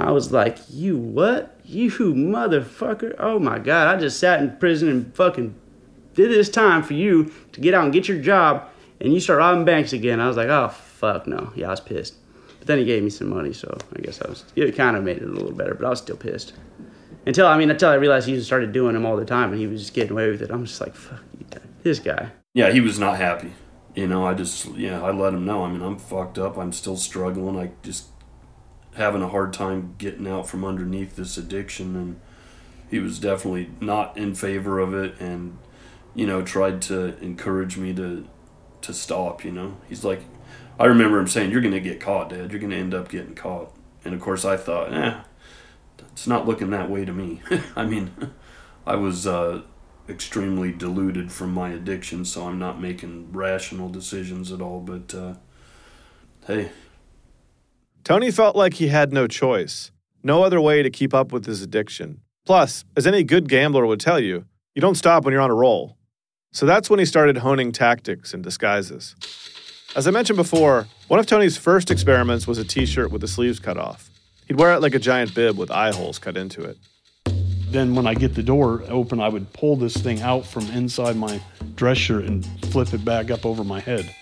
I 0.00 0.12
was 0.12 0.32
like, 0.32 0.58
you 0.68 0.96
what? 0.96 1.58
You 1.64 1.90
motherfucker. 1.90 3.14
Oh 3.18 3.38
my 3.38 3.58
god, 3.58 3.94
I 3.94 3.98
just 4.00 4.18
sat 4.18 4.40
in 4.40 4.56
prison 4.56 4.88
and 4.88 5.14
fucking 5.14 5.54
did 6.14 6.30
this 6.30 6.48
time 6.48 6.82
for 6.82 6.94
you 6.94 7.32
to 7.52 7.60
get 7.60 7.74
out 7.74 7.84
and 7.84 7.92
get 7.92 8.08
your 8.08 8.20
job 8.20 8.68
and 9.00 9.12
you 9.12 9.20
start 9.20 9.38
robbing 9.38 9.64
banks 9.64 9.92
again. 9.92 10.20
I 10.20 10.28
was 10.28 10.36
like, 10.36 10.48
oh 10.48 10.68
fuck 10.68 11.26
no. 11.26 11.52
Yeah, 11.54 11.68
I 11.68 11.70
was 11.70 11.80
pissed. 11.80 12.14
But 12.58 12.66
then 12.66 12.78
he 12.78 12.84
gave 12.84 13.02
me 13.02 13.10
some 13.10 13.28
money, 13.28 13.52
so 13.52 13.76
I 13.96 14.00
guess 14.00 14.20
I 14.20 14.28
was 14.28 14.44
it 14.56 14.76
kind 14.76 14.96
of 14.96 15.04
made 15.04 15.18
it 15.18 15.22
a 15.22 15.26
little 15.26 15.52
better, 15.52 15.74
but 15.74 15.86
I 15.86 15.90
was 15.90 16.00
still 16.00 16.16
pissed. 16.16 16.52
Until 17.26 17.46
I 17.46 17.58
mean 17.58 17.70
until 17.70 17.90
I 17.90 17.94
realized 17.94 18.26
he 18.26 18.40
started 18.42 18.72
doing 18.72 18.94
them 18.94 19.06
all 19.06 19.16
the 19.16 19.24
time 19.24 19.52
and 19.52 19.60
he 19.60 19.66
was 19.66 19.80
just 19.80 19.94
getting 19.94 20.12
away 20.12 20.30
with 20.30 20.42
it. 20.42 20.50
I'm 20.50 20.64
just 20.64 20.80
like, 20.80 20.94
fuck 20.94 21.22
you. 21.38 21.46
This 21.82 21.98
guy. 21.98 22.30
Yeah, 22.54 22.70
he 22.70 22.80
was 22.80 22.98
not 22.98 23.16
happy. 23.16 23.52
You 23.94 24.06
know, 24.06 24.26
I 24.26 24.34
just 24.34 24.66
yeah, 24.76 25.02
I 25.02 25.10
let 25.10 25.34
him 25.34 25.44
know. 25.44 25.64
I 25.64 25.70
mean, 25.70 25.82
I'm 25.82 25.98
fucked 25.98 26.38
up. 26.38 26.56
I'm 26.56 26.72
still 26.72 26.96
struggling. 26.96 27.58
I 27.58 27.70
just 27.82 28.06
having 29.00 29.22
a 29.22 29.28
hard 29.28 29.52
time 29.52 29.94
getting 29.98 30.28
out 30.28 30.46
from 30.46 30.64
underneath 30.64 31.16
this 31.16 31.38
addiction 31.38 31.96
and 31.96 32.20
he 32.90 32.98
was 32.98 33.18
definitely 33.18 33.70
not 33.80 34.16
in 34.16 34.34
favor 34.34 34.78
of 34.78 34.92
it 34.94 35.18
and 35.18 35.56
you 36.14 36.26
know 36.26 36.42
tried 36.42 36.82
to 36.82 37.16
encourage 37.22 37.76
me 37.76 37.94
to 37.94 38.26
to 38.82 38.92
stop 38.92 39.44
you 39.44 39.50
know? 39.50 39.76
He's 39.88 40.04
like 40.04 40.20
i 40.78 40.84
remember 40.84 41.18
him 41.18 41.26
saying 41.26 41.50
you're 41.50 41.60
gonna 41.60 41.80
get 41.80 42.00
caught 42.00 42.28
dad. 42.30 42.50
You're 42.52 42.60
gonna 42.60 42.76
end 42.76 42.94
up 42.94 43.08
getting 43.08 43.34
caught. 43.34 43.72
And 44.04 44.14
of 44.14 44.20
course 44.20 44.44
i 44.44 44.56
thought 44.56 44.92
eh 44.92 45.20
it's 46.12 46.26
not 46.26 46.46
looking 46.46 46.70
that 46.70 46.90
way 46.90 47.04
to 47.04 47.12
me. 47.12 47.40
I 47.76 47.86
mean 47.86 48.12
i 48.86 48.96
was 48.96 49.26
uh 49.26 49.62
extremely 50.08 50.72
deluded 50.72 51.30
from 51.30 51.54
my 51.54 51.70
addiction 51.70 52.24
so 52.24 52.46
i'm 52.46 52.58
not 52.58 52.80
making 52.80 53.30
rational 53.32 53.88
decisions 53.88 54.50
at 54.50 54.60
all 54.60 54.80
but 54.80 55.14
uh 55.14 55.34
hey 56.46 56.70
Tony 58.04 58.30
felt 58.30 58.56
like 58.56 58.74
he 58.74 58.88
had 58.88 59.12
no 59.12 59.26
choice, 59.26 59.90
no 60.22 60.42
other 60.42 60.60
way 60.60 60.82
to 60.82 60.90
keep 60.90 61.12
up 61.12 61.32
with 61.32 61.46
his 61.46 61.62
addiction. 61.62 62.20
Plus, 62.46 62.84
as 62.96 63.06
any 63.06 63.22
good 63.22 63.48
gambler 63.48 63.86
would 63.86 64.00
tell 64.00 64.18
you, 64.18 64.46
you 64.74 64.80
don't 64.80 64.94
stop 64.94 65.24
when 65.24 65.32
you're 65.32 65.42
on 65.42 65.50
a 65.50 65.54
roll. 65.54 65.96
So 66.52 66.66
that's 66.66 66.90
when 66.90 66.98
he 66.98 67.04
started 67.04 67.38
honing 67.38 67.72
tactics 67.72 68.34
and 68.34 68.42
disguises. 68.42 69.14
As 69.94 70.08
I 70.08 70.10
mentioned 70.10 70.36
before, 70.36 70.88
one 71.08 71.20
of 71.20 71.26
Tony's 71.26 71.56
first 71.56 71.90
experiments 71.90 72.46
was 72.46 72.58
a 72.58 72.64
t 72.64 72.86
shirt 72.86 73.12
with 73.12 73.20
the 73.20 73.28
sleeves 73.28 73.58
cut 73.58 73.76
off. 73.76 74.08
He'd 74.48 74.58
wear 74.58 74.72
it 74.72 74.80
like 74.80 74.94
a 74.94 74.98
giant 74.98 75.34
bib 75.34 75.58
with 75.58 75.70
eye 75.70 75.92
holes 75.92 76.18
cut 76.18 76.36
into 76.36 76.62
it. 76.62 76.78
Then 77.70 77.94
when 77.94 78.06
I 78.06 78.14
get 78.14 78.34
the 78.34 78.42
door 78.42 78.82
open, 78.88 79.20
I 79.20 79.28
would 79.28 79.52
pull 79.52 79.76
this 79.76 79.96
thing 79.96 80.22
out 80.22 80.44
from 80.44 80.66
inside 80.70 81.16
my 81.16 81.40
dress 81.76 81.98
shirt 81.98 82.24
and 82.24 82.44
flip 82.72 82.92
it 82.92 83.04
back 83.04 83.30
up 83.30 83.46
over 83.46 83.62
my 83.62 83.78
head. 83.78 84.12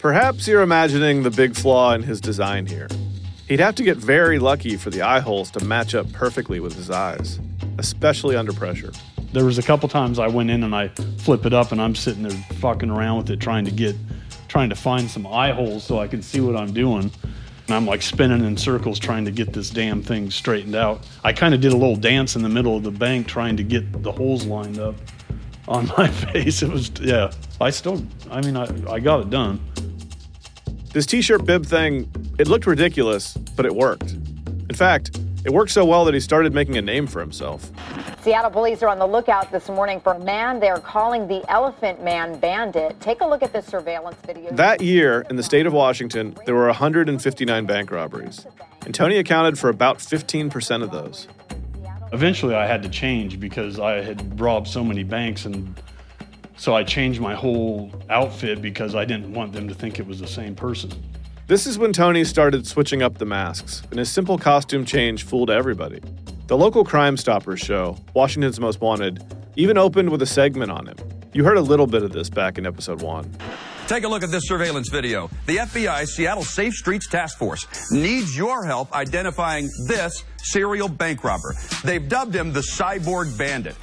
Perhaps 0.00 0.48
you're 0.48 0.62
imagining 0.62 1.22
the 1.22 1.30
big 1.30 1.54
flaw 1.54 1.92
in 1.92 2.02
his 2.02 2.22
design 2.22 2.64
here. 2.64 2.88
He'd 3.48 3.60
have 3.60 3.74
to 3.74 3.82
get 3.82 3.98
very 3.98 4.38
lucky 4.38 4.78
for 4.78 4.88
the 4.88 5.02
eye 5.02 5.20
holes 5.20 5.50
to 5.50 5.62
match 5.62 5.94
up 5.94 6.10
perfectly 6.14 6.58
with 6.58 6.74
his 6.74 6.90
eyes, 6.90 7.38
especially 7.76 8.34
under 8.34 8.54
pressure. 8.54 8.92
There 9.34 9.44
was 9.44 9.58
a 9.58 9.62
couple 9.62 9.90
times 9.90 10.18
I 10.18 10.26
went 10.26 10.48
in 10.48 10.64
and 10.64 10.74
I 10.74 10.88
flip 11.18 11.44
it 11.44 11.52
up 11.52 11.70
and 11.70 11.82
I'm 11.82 11.94
sitting 11.94 12.22
there 12.22 12.32
fucking 12.60 12.88
around 12.88 13.18
with 13.18 13.30
it 13.30 13.40
trying 13.40 13.66
to 13.66 13.70
get 13.70 13.94
trying 14.48 14.70
to 14.70 14.74
find 14.74 15.10
some 15.10 15.26
eye 15.26 15.52
holes 15.52 15.84
so 15.84 15.98
I 15.98 16.08
can 16.08 16.22
see 16.22 16.40
what 16.40 16.56
I'm 16.56 16.72
doing. 16.72 17.10
And 17.66 17.76
I'm 17.76 17.84
like 17.84 18.00
spinning 18.00 18.42
in 18.42 18.56
circles 18.56 18.98
trying 18.98 19.26
to 19.26 19.30
get 19.30 19.52
this 19.52 19.68
damn 19.68 20.02
thing 20.02 20.30
straightened 20.30 20.76
out. 20.76 21.06
I 21.24 21.34
kind 21.34 21.52
of 21.52 21.60
did 21.60 21.74
a 21.74 21.76
little 21.76 21.94
dance 21.94 22.36
in 22.36 22.42
the 22.42 22.48
middle 22.48 22.74
of 22.74 22.84
the 22.84 22.90
bank 22.90 23.26
trying 23.26 23.58
to 23.58 23.62
get 23.62 24.02
the 24.02 24.12
holes 24.12 24.46
lined 24.46 24.78
up 24.78 24.94
on 25.68 25.92
my 25.98 26.08
face. 26.08 26.62
It 26.62 26.70
was, 26.70 26.90
yeah. 27.02 27.30
I 27.60 27.68
still, 27.68 28.02
I 28.30 28.40
mean, 28.40 28.56
I, 28.56 28.66
I 28.90 28.98
got 28.98 29.20
it 29.20 29.28
done. 29.28 29.60
This 30.92 31.06
t 31.06 31.22
shirt 31.22 31.44
bib 31.44 31.64
thing, 31.64 32.10
it 32.40 32.48
looked 32.48 32.66
ridiculous, 32.66 33.34
but 33.54 33.64
it 33.64 33.72
worked. 33.72 34.10
In 34.10 34.74
fact, 34.74 35.20
it 35.44 35.52
worked 35.52 35.70
so 35.70 35.84
well 35.84 36.04
that 36.04 36.14
he 36.14 36.18
started 36.18 36.52
making 36.52 36.78
a 36.78 36.82
name 36.82 37.06
for 37.06 37.20
himself. 37.20 37.70
Seattle 38.22 38.50
police 38.50 38.82
are 38.82 38.88
on 38.88 38.98
the 38.98 39.06
lookout 39.06 39.52
this 39.52 39.68
morning 39.68 40.00
for 40.00 40.14
a 40.14 40.18
man 40.18 40.58
they're 40.58 40.78
calling 40.78 41.28
the 41.28 41.48
Elephant 41.48 42.02
Man 42.02 42.40
Bandit. 42.40 43.00
Take 43.00 43.20
a 43.20 43.26
look 43.26 43.44
at 43.44 43.52
this 43.52 43.66
surveillance 43.66 44.16
video. 44.26 44.50
That 44.50 44.82
year, 44.82 45.24
in 45.30 45.36
the 45.36 45.44
state 45.44 45.64
of 45.64 45.72
Washington, 45.72 46.36
there 46.44 46.56
were 46.56 46.66
159 46.66 47.66
bank 47.66 47.92
robberies, 47.92 48.44
and 48.84 48.92
Tony 48.92 49.18
accounted 49.18 49.60
for 49.60 49.70
about 49.70 49.98
15% 49.98 50.82
of 50.82 50.90
those. 50.90 51.28
Eventually, 52.12 52.56
I 52.56 52.66
had 52.66 52.82
to 52.82 52.88
change 52.88 53.38
because 53.38 53.78
I 53.78 54.02
had 54.02 54.40
robbed 54.40 54.66
so 54.66 54.82
many 54.82 55.04
banks, 55.04 55.44
and 55.44 55.80
so 56.60 56.74
I 56.74 56.84
changed 56.84 57.22
my 57.22 57.34
whole 57.34 57.90
outfit 58.10 58.60
because 58.60 58.94
I 58.94 59.06
didn't 59.06 59.32
want 59.32 59.54
them 59.54 59.66
to 59.68 59.74
think 59.74 59.98
it 59.98 60.06
was 60.06 60.20
the 60.20 60.26
same 60.26 60.54
person. 60.54 60.92
This 61.46 61.66
is 61.66 61.78
when 61.78 61.90
Tony 61.90 62.22
started 62.22 62.66
switching 62.66 63.02
up 63.02 63.16
the 63.16 63.24
masks, 63.24 63.82
and 63.88 63.98
his 63.98 64.12
simple 64.12 64.36
costume 64.36 64.84
change 64.84 65.24
fooled 65.24 65.48
everybody. 65.50 66.02
The 66.48 66.58
local 66.58 66.84
Crime 66.84 67.16
Stoppers 67.16 67.60
show, 67.60 67.96
Washington's 68.12 68.60
Most 68.60 68.82
Wanted, 68.82 69.24
even 69.56 69.78
opened 69.78 70.10
with 70.10 70.20
a 70.20 70.26
segment 70.26 70.70
on 70.70 70.86
him. 70.86 70.96
You 71.32 71.44
heard 71.44 71.56
a 71.56 71.62
little 71.62 71.86
bit 71.86 72.02
of 72.02 72.12
this 72.12 72.28
back 72.28 72.58
in 72.58 72.66
episode 72.66 73.00
one. 73.00 73.34
Take 73.86 74.04
a 74.04 74.08
look 74.08 74.22
at 74.22 74.30
this 74.30 74.46
surveillance 74.46 74.90
video. 74.90 75.30
The 75.46 75.56
FBI 75.56 76.06
Seattle 76.06 76.44
Safe 76.44 76.74
Streets 76.74 77.08
Task 77.08 77.38
Force 77.38 77.90
needs 77.90 78.36
your 78.36 78.66
help 78.66 78.92
identifying 78.92 79.70
this 79.88 80.24
serial 80.36 80.88
bank 80.88 81.24
robber. 81.24 81.54
They've 81.84 82.06
dubbed 82.06 82.36
him 82.36 82.52
the 82.52 82.60
Cyborg 82.60 83.38
Bandit. 83.38 83.76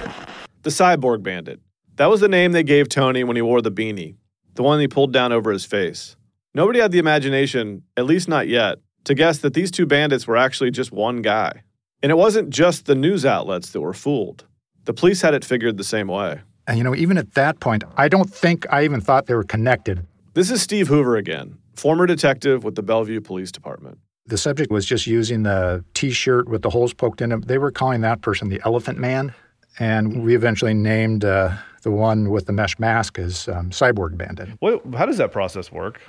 The 0.62 0.70
Cyborg 0.70 1.24
Bandit. 1.24 1.60
That 1.98 2.10
was 2.10 2.20
the 2.20 2.28
name 2.28 2.52
they 2.52 2.62
gave 2.62 2.88
Tony 2.88 3.24
when 3.24 3.34
he 3.34 3.42
wore 3.42 3.60
the 3.60 3.72
beanie, 3.72 4.14
the 4.54 4.62
one 4.62 4.78
he 4.78 4.86
pulled 4.86 5.12
down 5.12 5.32
over 5.32 5.50
his 5.50 5.64
face. 5.64 6.14
Nobody 6.54 6.78
had 6.78 6.92
the 6.92 7.00
imagination, 7.00 7.82
at 7.96 8.06
least 8.06 8.28
not 8.28 8.46
yet, 8.46 8.78
to 9.02 9.14
guess 9.14 9.38
that 9.38 9.52
these 9.52 9.72
two 9.72 9.84
bandits 9.84 10.24
were 10.24 10.36
actually 10.36 10.70
just 10.70 10.92
one 10.92 11.22
guy. 11.22 11.64
And 12.00 12.12
it 12.12 12.14
wasn't 12.14 12.50
just 12.50 12.86
the 12.86 12.94
news 12.94 13.26
outlets 13.26 13.72
that 13.72 13.80
were 13.80 13.92
fooled. 13.92 14.44
The 14.84 14.94
police 14.94 15.22
had 15.22 15.34
it 15.34 15.44
figured 15.44 15.76
the 15.76 15.82
same 15.82 16.06
way. 16.06 16.40
And 16.68 16.78
you 16.78 16.84
know, 16.84 16.94
even 16.94 17.18
at 17.18 17.34
that 17.34 17.58
point, 17.58 17.82
I 17.96 18.06
don't 18.08 18.30
think 18.30 18.64
I 18.70 18.84
even 18.84 19.00
thought 19.00 19.26
they 19.26 19.34
were 19.34 19.42
connected. 19.42 20.06
This 20.34 20.52
is 20.52 20.62
Steve 20.62 20.86
Hoover 20.86 21.16
again, 21.16 21.58
former 21.74 22.06
detective 22.06 22.62
with 22.62 22.76
the 22.76 22.82
Bellevue 22.82 23.20
Police 23.20 23.50
Department. 23.50 23.98
The 24.24 24.38
subject 24.38 24.70
was 24.70 24.86
just 24.86 25.08
using 25.08 25.42
the 25.42 25.84
t 25.94 26.10
shirt 26.10 26.48
with 26.48 26.62
the 26.62 26.70
holes 26.70 26.94
poked 26.94 27.20
in 27.20 27.32
it. 27.32 27.48
They 27.48 27.58
were 27.58 27.72
calling 27.72 28.02
that 28.02 28.20
person 28.20 28.50
the 28.50 28.60
Elephant 28.64 28.98
Man. 28.98 29.34
And 29.80 30.24
we 30.24 30.34
eventually 30.34 30.74
named 30.74 31.24
uh, 31.24 31.56
the 31.82 31.90
one 31.90 32.30
with 32.30 32.46
the 32.46 32.52
mesh 32.52 32.78
mask 32.78 33.18
is 33.18 33.48
um, 33.48 33.70
Cyborg 33.70 34.16
Bandit. 34.16 34.48
What, 34.60 34.82
how 34.94 35.06
does 35.06 35.18
that 35.18 35.32
process 35.32 35.70
work? 35.72 36.00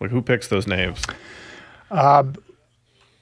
Like, 0.00 0.10
who 0.10 0.22
picks 0.22 0.48
those 0.48 0.66
names? 0.66 1.02
Uh, 1.90 2.24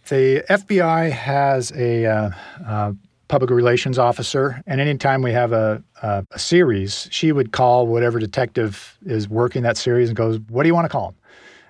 the 0.09 0.45
FBI 0.49 1.11
has 1.11 1.73
a 1.73 2.07
uh, 2.07 2.31
uh, 2.66 2.92
public 3.28 3.50
relations 3.50 3.99
officer, 3.99 4.62
and 4.66 4.81
anytime 4.81 5.23
we 5.23 5.33
have 5.33 5.52
a, 5.52 5.83
a, 6.02 6.26
a, 6.33 6.38
series, 6.38 7.09
she 7.11 7.33
would 7.33 7.52
call 7.52 7.87
whatever 7.87 8.19
detective 8.19 8.99
is 9.07 9.28
working 9.28 9.62
that 9.62 9.76
series 9.76 10.09
and 10.09 10.16
goes, 10.16 10.38
"What 10.49 10.64
do 10.64 10.69
you 10.69 10.75
want 10.75 10.87
to 10.87 10.88
call 10.88 11.11
him?" 11.11 11.14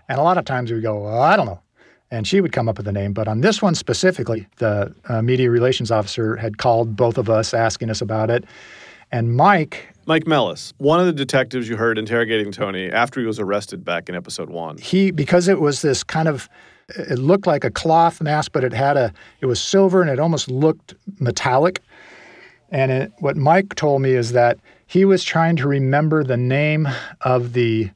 And 0.09 0.19
a 0.19 0.23
lot 0.23 0.39
of 0.39 0.45
times 0.45 0.73
we 0.73 0.81
go, 0.81 1.01
well, 1.01 1.21
"I 1.21 1.37
don't 1.37 1.47
know," 1.47 1.61
and 2.11 2.27
she 2.27 2.41
would 2.41 2.53
come 2.53 2.69
up 2.69 2.79
with 2.79 2.89
a 2.89 2.93
name. 2.93 3.13
But 3.13 3.29
on 3.29 3.43
this 3.43 3.61
one 3.61 3.75
specifically, 3.75 4.47
the 4.57 4.95
uh, 5.09 5.23
media 5.23 5.51
relations 5.51 5.91
officer 5.91 6.37
had 6.37 6.59
called 6.59 6.97
both 6.97 7.19
of 7.19 7.29
us 7.29 7.53
asking 7.55 7.91
us 7.91 8.01
about 8.01 8.31
it, 8.31 8.45
and 9.13 9.37
Mike 9.37 9.93
Mike 10.07 10.27
Mellis, 10.27 10.73
one 10.79 10.99
of 10.99 11.07
the 11.07 11.13
detectives 11.13 11.69
you 11.69 11.77
heard 11.77 11.97
interrogating 11.97 12.51
Tony 12.51 12.91
after 12.91 13.21
he 13.21 13.27
was 13.27 13.39
arrested 13.39 13.85
back 13.85 14.09
in 14.09 14.17
episode 14.17 14.51
one. 14.51 14.79
He, 14.79 15.13
because 15.13 15.47
it 15.47 15.61
was 15.61 15.81
this 15.81 16.03
kind 16.03 16.27
of, 16.27 16.49
it 16.89 17.21
looked 17.21 17.47
like 17.47 17.63
a 17.63 17.71
cloth 17.71 18.21
mask, 18.21 18.51
but 18.51 18.65
it 18.65 18.73
had 18.73 18.97
a, 18.97 19.13
it 19.41 19.47
was 19.47 19.63
silver 19.63 20.03
and 20.03 20.11
it 20.11 20.19
almost 20.19 20.51
looked 20.51 20.95
metallic. 21.21 21.81
And 22.71 22.91
it, 22.91 23.13
what 23.21 23.37
Mike 23.37 23.77
told 23.77 24.03
me 24.03 24.11
is 24.11 24.33
that 24.33 24.59
he 24.89 25.05
was 25.05 25.23
trying 25.23 25.55
to 25.57 25.69
remember 25.69 26.25
the 26.25 26.37
name 26.37 26.89
of 27.21 27.53
the, 27.53 27.89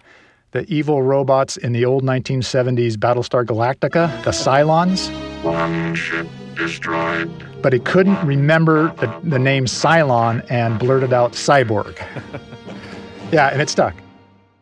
the 0.52 0.64
evil 0.73 1.02
robots 1.02 1.56
in 1.56 1.73
the 1.73 1.85
old 1.85 2.04
1970s 2.04 2.94
Battlestar 2.94 3.44
Galactica, 3.44 4.23
the 4.23 4.30
Cylons. 4.30 5.11
One 5.42 5.96
ship 5.96 6.28
destroyed. 6.54 7.30
But 7.66 7.73
he 7.73 7.80
couldn't 7.80 8.25
remember 8.25 8.94
the, 8.94 9.12
the 9.25 9.40
name 9.40 9.64
Cylon 9.64 10.46
and 10.49 10.78
blurted 10.78 11.12
out 11.12 11.32
cyborg. 11.32 11.96
yeah, 13.32 13.49
and 13.49 13.61
it 13.61 13.68
stuck. 13.68 13.96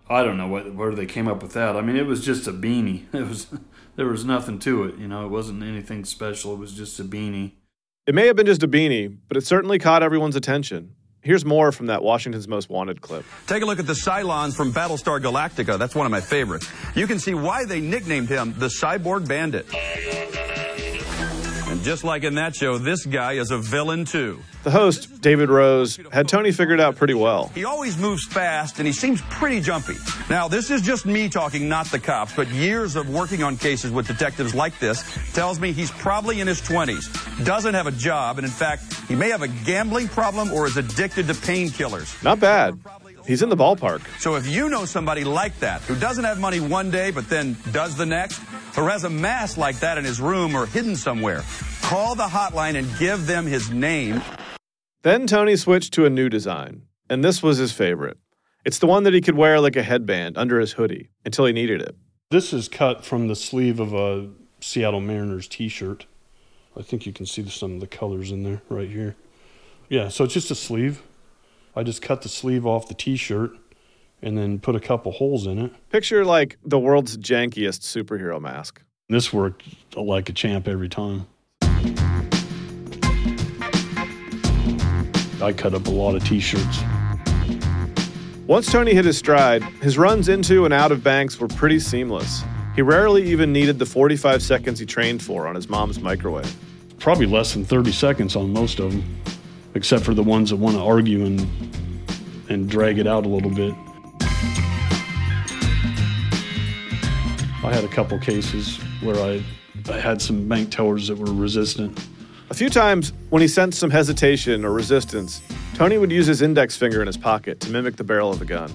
I 0.08 0.22
don't 0.22 0.38
know 0.38 0.48
what, 0.48 0.72
where 0.74 0.94
they 0.94 1.04
came 1.04 1.28
up 1.28 1.42
with 1.42 1.52
that. 1.52 1.76
I 1.76 1.82
mean, 1.82 1.96
it 1.96 2.06
was 2.06 2.24
just 2.24 2.46
a 2.46 2.50
beanie. 2.50 3.02
It 3.12 3.28
was 3.28 3.48
there 3.96 4.06
was 4.06 4.24
nothing 4.24 4.58
to 4.60 4.84
it. 4.84 4.96
You 4.96 5.06
know, 5.06 5.26
it 5.26 5.28
wasn't 5.28 5.62
anything 5.62 6.06
special. 6.06 6.54
It 6.54 6.58
was 6.58 6.72
just 6.72 6.98
a 6.98 7.04
beanie. 7.04 7.52
It 8.06 8.14
may 8.14 8.26
have 8.26 8.36
been 8.36 8.46
just 8.46 8.62
a 8.62 8.68
beanie, 8.68 9.14
but 9.28 9.36
it 9.36 9.44
certainly 9.44 9.78
caught 9.78 10.02
everyone's 10.02 10.34
attention. 10.34 10.94
Here's 11.20 11.44
more 11.44 11.72
from 11.72 11.88
that 11.88 12.02
Washington's 12.02 12.48
Most 12.48 12.70
Wanted 12.70 13.02
clip. 13.02 13.26
Take 13.46 13.62
a 13.62 13.66
look 13.66 13.78
at 13.78 13.86
the 13.86 13.92
Cylons 13.92 14.54
from 14.54 14.72
Battlestar 14.72 15.20
Galactica. 15.20 15.78
That's 15.78 15.94
one 15.94 16.06
of 16.06 16.10
my 16.10 16.22
favorites. 16.22 16.70
You 16.94 17.06
can 17.06 17.18
see 17.18 17.34
why 17.34 17.66
they 17.66 17.82
nicknamed 17.82 18.30
him 18.30 18.54
the 18.56 18.68
Cyborg 18.68 19.28
Bandit. 19.28 19.66
Just 21.84 22.02
like 22.02 22.24
in 22.24 22.36
that 22.36 22.56
show, 22.56 22.78
this 22.78 23.04
guy 23.04 23.32
is 23.34 23.50
a 23.50 23.58
villain 23.58 24.06
too. 24.06 24.40
The 24.62 24.70
host, 24.70 25.20
David 25.20 25.50
Rose, 25.50 25.98
had 26.10 26.26
Tony 26.26 26.50
figured 26.50 26.80
out 26.80 26.96
pretty 26.96 27.12
well. 27.12 27.52
He 27.54 27.66
always 27.66 27.98
moves 27.98 28.24
fast 28.24 28.78
and 28.78 28.86
he 28.86 28.92
seems 28.94 29.20
pretty 29.28 29.60
jumpy. 29.60 29.96
Now, 30.30 30.48
this 30.48 30.70
is 30.70 30.80
just 30.80 31.04
me 31.04 31.28
talking, 31.28 31.68
not 31.68 31.90
the 31.90 31.98
cops, 31.98 32.34
but 32.34 32.48
years 32.48 32.96
of 32.96 33.10
working 33.10 33.42
on 33.42 33.58
cases 33.58 33.90
with 33.90 34.06
detectives 34.06 34.54
like 34.54 34.78
this 34.78 35.04
tells 35.34 35.60
me 35.60 35.72
he's 35.72 35.90
probably 35.90 36.40
in 36.40 36.46
his 36.46 36.62
20s, 36.62 37.44
doesn't 37.44 37.74
have 37.74 37.86
a 37.86 37.92
job, 37.92 38.38
and 38.38 38.46
in 38.46 38.50
fact, 38.50 38.94
he 39.06 39.14
may 39.14 39.28
have 39.28 39.42
a 39.42 39.48
gambling 39.48 40.08
problem 40.08 40.54
or 40.54 40.66
is 40.66 40.78
addicted 40.78 41.26
to 41.26 41.34
painkillers. 41.34 42.22
Not 42.24 42.40
bad. 42.40 42.78
He's 43.26 43.42
in 43.42 43.48
the 43.48 43.56
ballpark. 43.56 44.02
So 44.20 44.34
if 44.34 44.46
you 44.46 44.68
know 44.68 44.84
somebody 44.84 45.24
like 45.24 45.58
that, 45.60 45.80
who 45.82 45.96
doesn't 45.96 46.24
have 46.24 46.38
money 46.38 46.60
one 46.60 46.90
day 46.90 47.10
but 47.10 47.28
then 47.28 47.56
does 47.72 47.96
the 47.96 48.04
next, 48.04 48.40
or 48.76 48.90
has 48.90 49.04
a 49.04 49.10
mask 49.10 49.56
like 49.56 49.80
that 49.80 49.96
in 49.96 50.04
his 50.04 50.20
room 50.20 50.54
or 50.54 50.66
hidden 50.66 50.94
somewhere, 50.94 51.42
call 51.80 52.14
the 52.14 52.24
hotline 52.24 52.76
and 52.76 52.88
give 52.98 53.26
them 53.26 53.46
his 53.46 53.70
name. 53.70 54.20
Then 55.02 55.26
Tony 55.26 55.56
switched 55.56 55.94
to 55.94 56.06
a 56.06 56.10
new 56.10 56.28
design, 56.28 56.82
and 57.08 57.24
this 57.24 57.42
was 57.42 57.58
his 57.58 57.72
favorite. 57.72 58.18
It's 58.64 58.78
the 58.78 58.86
one 58.86 59.04
that 59.04 59.14
he 59.14 59.20
could 59.20 59.36
wear 59.36 59.60
like 59.60 59.76
a 59.76 59.82
headband 59.82 60.36
under 60.38 60.60
his 60.60 60.72
hoodie 60.72 61.10
until 61.24 61.46
he 61.46 61.52
needed 61.52 61.80
it. 61.82 61.96
This 62.30 62.52
is 62.52 62.68
cut 62.68 63.04
from 63.04 63.28
the 63.28 63.36
sleeve 63.36 63.80
of 63.80 63.92
a 63.92 64.30
Seattle 64.60 65.00
Mariners 65.00 65.46
t 65.46 65.68
shirt. 65.68 66.06
I 66.76 66.82
think 66.82 67.06
you 67.06 67.12
can 67.12 67.26
see 67.26 67.48
some 67.48 67.74
of 67.74 67.80
the 67.80 67.86
colors 67.86 68.32
in 68.32 68.42
there 68.42 68.62
right 68.68 68.88
here. 68.88 69.14
Yeah, 69.88 70.08
so 70.08 70.24
it's 70.24 70.34
just 70.34 70.50
a 70.50 70.54
sleeve. 70.54 71.02
I 71.76 71.82
just 71.82 72.02
cut 72.02 72.22
the 72.22 72.28
sleeve 72.28 72.64
off 72.66 72.86
the 72.86 72.94
t-shirt 72.94 73.50
and 74.22 74.38
then 74.38 74.60
put 74.60 74.76
a 74.76 74.80
couple 74.80 75.10
holes 75.10 75.44
in 75.46 75.58
it. 75.58 75.72
Picture 75.90 76.24
like 76.24 76.56
the 76.64 76.78
world's 76.78 77.16
jankiest 77.18 77.80
superhero 77.80 78.40
mask. 78.40 78.80
This 79.08 79.32
worked 79.32 79.64
like 79.96 80.28
a 80.28 80.32
champ 80.32 80.68
every 80.68 80.88
time. 80.88 81.26
I 85.42 85.52
cut 85.52 85.74
up 85.74 85.88
a 85.88 85.90
lot 85.90 86.14
of 86.14 86.24
t-shirts. 86.24 86.78
Once 88.46 88.70
Tony 88.70 88.94
hit 88.94 89.04
his 89.04 89.18
stride, 89.18 89.64
his 89.82 89.98
runs 89.98 90.28
into 90.28 90.64
and 90.64 90.72
out 90.72 90.92
of 90.92 91.02
banks 91.02 91.40
were 91.40 91.48
pretty 91.48 91.80
seamless. 91.80 92.44
He 92.76 92.82
rarely 92.82 93.24
even 93.24 93.52
needed 93.52 93.80
the 93.80 93.86
45 93.86 94.42
seconds 94.42 94.78
he 94.78 94.86
trained 94.86 95.22
for 95.22 95.48
on 95.48 95.56
his 95.56 95.68
mom's 95.68 95.98
microwave. 95.98 96.54
Probably 97.00 97.26
less 97.26 97.52
than 97.52 97.64
30 97.64 97.90
seconds 97.90 98.36
on 98.36 98.52
most 98.52 98.78
of 98.78 98.92
them 98.92 99.02
except 99.74 100.04
for 100.04 100.14
the 100.14 100.22
ones 100.22 100.50
that 100.50 100.56
want 100.56 100.76
to 100.76 100.82
argue 100.82 101.24
and 101.24 101.46
and 102.48 102.68
drag 102.68 102.98
it 102.98 103.06
out 103.06 103.24
a 103.24 103.28
little 103.28 103.50
bit. 103.50 103.74
I 107.64 107.72
had 107.72 107.84
a 107.84 107.88
couple 107.88 108.18
cases 108.18 108.76
where 109.00 109.16
I, 109.16 109.42
I 109.90 109.98
had 109.98 110.20
some 110.20 110.46
bank 110.46 110.70
tellers 110.70 111.08
that 111.08 111.16
were 111.16 111.32
resistant. 111.32 111.98
A 112.50 112.54
few 112.54 112.68
times, 112.68 113.14
when 113.30 113.40
he 113.40 113.48
sensed 113.48 113.78
some 113.78 113.90
hesitation 113.90 114.66
or 114.66 114.72
resistance, 114.72 115.40
Tony 115.72 115.96
would 115.96 116.12
use 116.12 116.26
his 116.26 116.42
index 116.42 116.76
finger 116.76 117.00
in 117.00 117.06
his 117.06 117.16
pocket 117.16 117.60
to 117.60 117.70
mimic 117.70 117.96
the 117.96 118.04
barrel 118.04 118.30
of 118.30 118.42
a 118.42 118.44
gun. 118.44 118.70